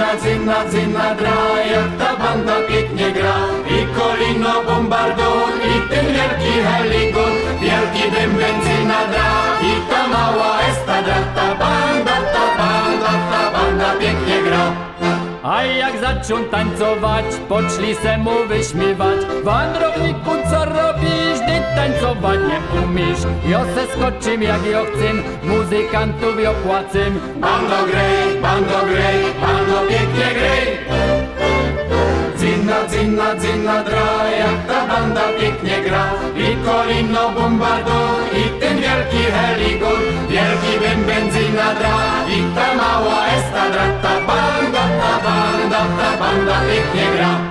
Dzyna, 0.00 0.16
dzyna, 0.16 0.64
dzyna 0.70 1.14
dra, 1.14 1.60
jak 1.72 1.90
ta 1.98 2.16
banda 2.16 2.56
pięknie 2.68 3.12
gra. 3.12 3.36
I 3.68 3.78
kolino 3.94 4.64
bombardon, 4.66 5.52
i 5.72 5.88
ten 5.90 6.06
wielki 6.06 6.52
heligon 6.66 7.32
Wielki 7.60 8.04
dym 8.10 8.30
benzyna 8.30 9.00
dra, 9.12 9.32
i 9.60 9.72
ta 9.90 10.08
mała 10.08 10.60
estradra 10.68 11.20
Ta 11.34 11.54
banda, 11.54 12.16
ta 12.34 12.46
banda, 12.58 13.12
ta 13.30 13.42
banda 13.52 13.94
pięknie 14.00 14.42
gra. 14.42 14.72
A 15.42 15.64
jak 15.64 15.98
zaczął 16.00 16.44
tańcować, 16.44 17.24
poczli 17.48 17.94
se 17.94 18.18
mu 18.18 18.46
wyśmiewać. 18.48 19.20
Wandrowniku, 19.44 20.30
co 20.50 20.60
gdy 20.66 21.29
tańcować 21.80 22.40
nie 22.50 22.82
umiesz. 22.82 23.22
Jo 23.46 23.60
se 23.74 23.82
skoczym 23.92 24.42
jak 24.42 24.66
jo 24.66 24.82
chcę, 24.90 25.08
muzykantów 25.48 26.36
jo 26.44 26.52
płacym 26.64 27.20
Bando 27.40 27.80
grej, 27.90 28.40
bando 28.42 28.80
grej, 28.90 29.20
bando 29.40 29.78
pięknie 29.88 30.28
grej. 30.38 30.66
Dzyna, 32.38 32.78
dzyna, 32.90 33.28
dzyna 33.40 33.84
dra, 33.84 34.08
jak 34.40 34.58
ta 34.68 34.86
banda 34.86 35.24
pięknie 35.40 35.80
gra. 35.84 36.04
I 36.36 36.48
kolino 36.64 37.30
bombardo, 37.30 38.00
i 38.40 38.60
ten 38.60 38.76
wielki 38.80 39.22
heligon 39.34 40.02
Wielki 40.30 40.72
bym 40.80 41.00
benzyna 41.06 41.74
dra, 41.78 41.98
i 42.36 42.38
ta 42.54 42.74
mała 42.74 43.26
estradra 43.26 43.86
Ta 44.02 44.14
banda, 44.26 44.82
ta 45.00 45.12
banda, 45.24 45.80
ta 45.98 46.10
banda 46.20 46.56
pięknie 46.68 47.16
gra 47.16 47.49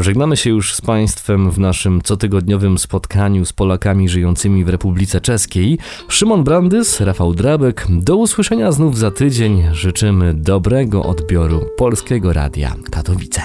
Żegnamy 0.00 0.36
się 0.36 0.50
już 0.50 0.74
z 0.74 0.80
Państwem 0.80 1.50
w 1.50 1.58
naszym 1.58 2.02
cotygodniowym 2.02 2.78
spotkaniu 2.78 3.44
z 3.44 3.52
Polakami 3.52 4.08
żyjącymi 4.08 4.64
w 4.64 4.68
Republice 4.68 5.20
Czeskiej. 5.20 5.78
Szymon 6.08 6.44
Brandys, 6.44 7.00
Rafał 7.00 7.34
Drabek. 7.34 7.86
Do 7.90 8.16
usłyszenia 8.16 8.72
znów 8.72 8.98
za 8.98 9.10
tydzień. 9.10 9.62
Życzymy 9.72 10.34
dobrego 10.34 11.02
odbioru 11.02 11.66
Polskiego 11.76 12.32
Radia 12.32 12.74
Katowice. 12.90 13.42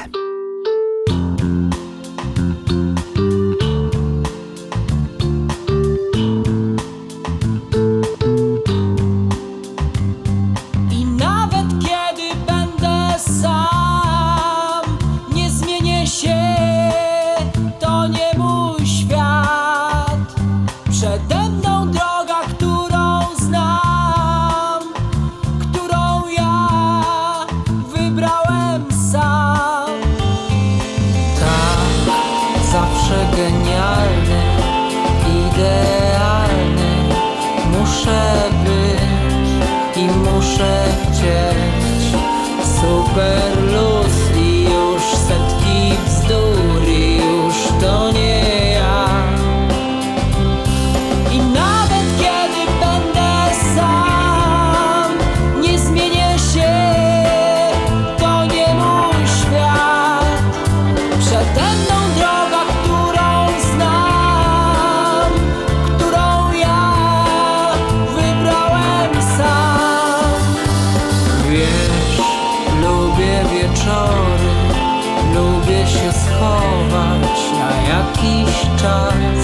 Czas 78.82 79.42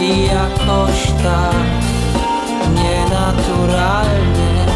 I 0.00 0.26
jakoś 0.26 1.06
tak 1.22 1.80
Nienaturalnie 2.74 4.66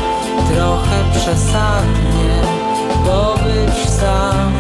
Trochę 0.55 0.97
przesadnie 1.13 2.35
Pobyć 3.05 3.91
sam 3.91 4.53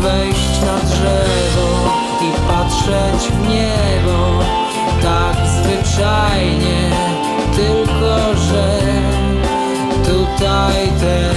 Wejść 0.00 0.60
na 0.60 0.78
drzewo 0.88 1.68
I 2.20 2.48
patrzeć 2.48 3.32
w 3.32 3.48
niebo 3.48 4.44
Tak 5.02 5.36
zwyczajnie 5.46 6.90
Tylko, 7.56 8.34
że 8.34 8.78
Tutaj 10.04 10.88
też 11.00 11.27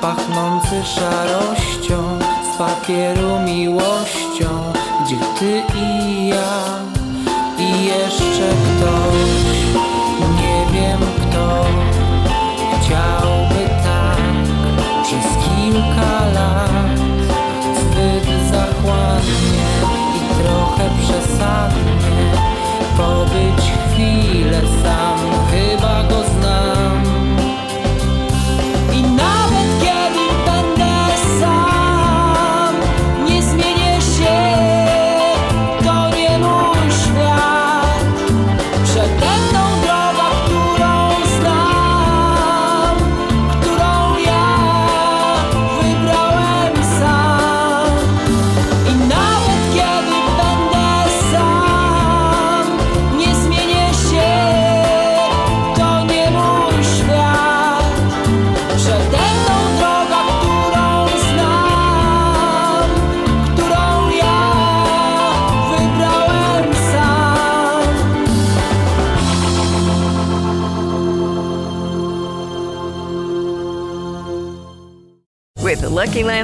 pachnący 0.00 0.84
szarością 0.84 2.18
z 2.54 2.58
papieru 2.58 3.40
miłością, 3.40 4.72
gdzie 5.04 5.16
ty 5.38 5.62
i 5.78 6.28
ja 6.28 6.80
i 7.58 7.84
jeszcze 7.84 8.48
ktoś, 8.48 9.85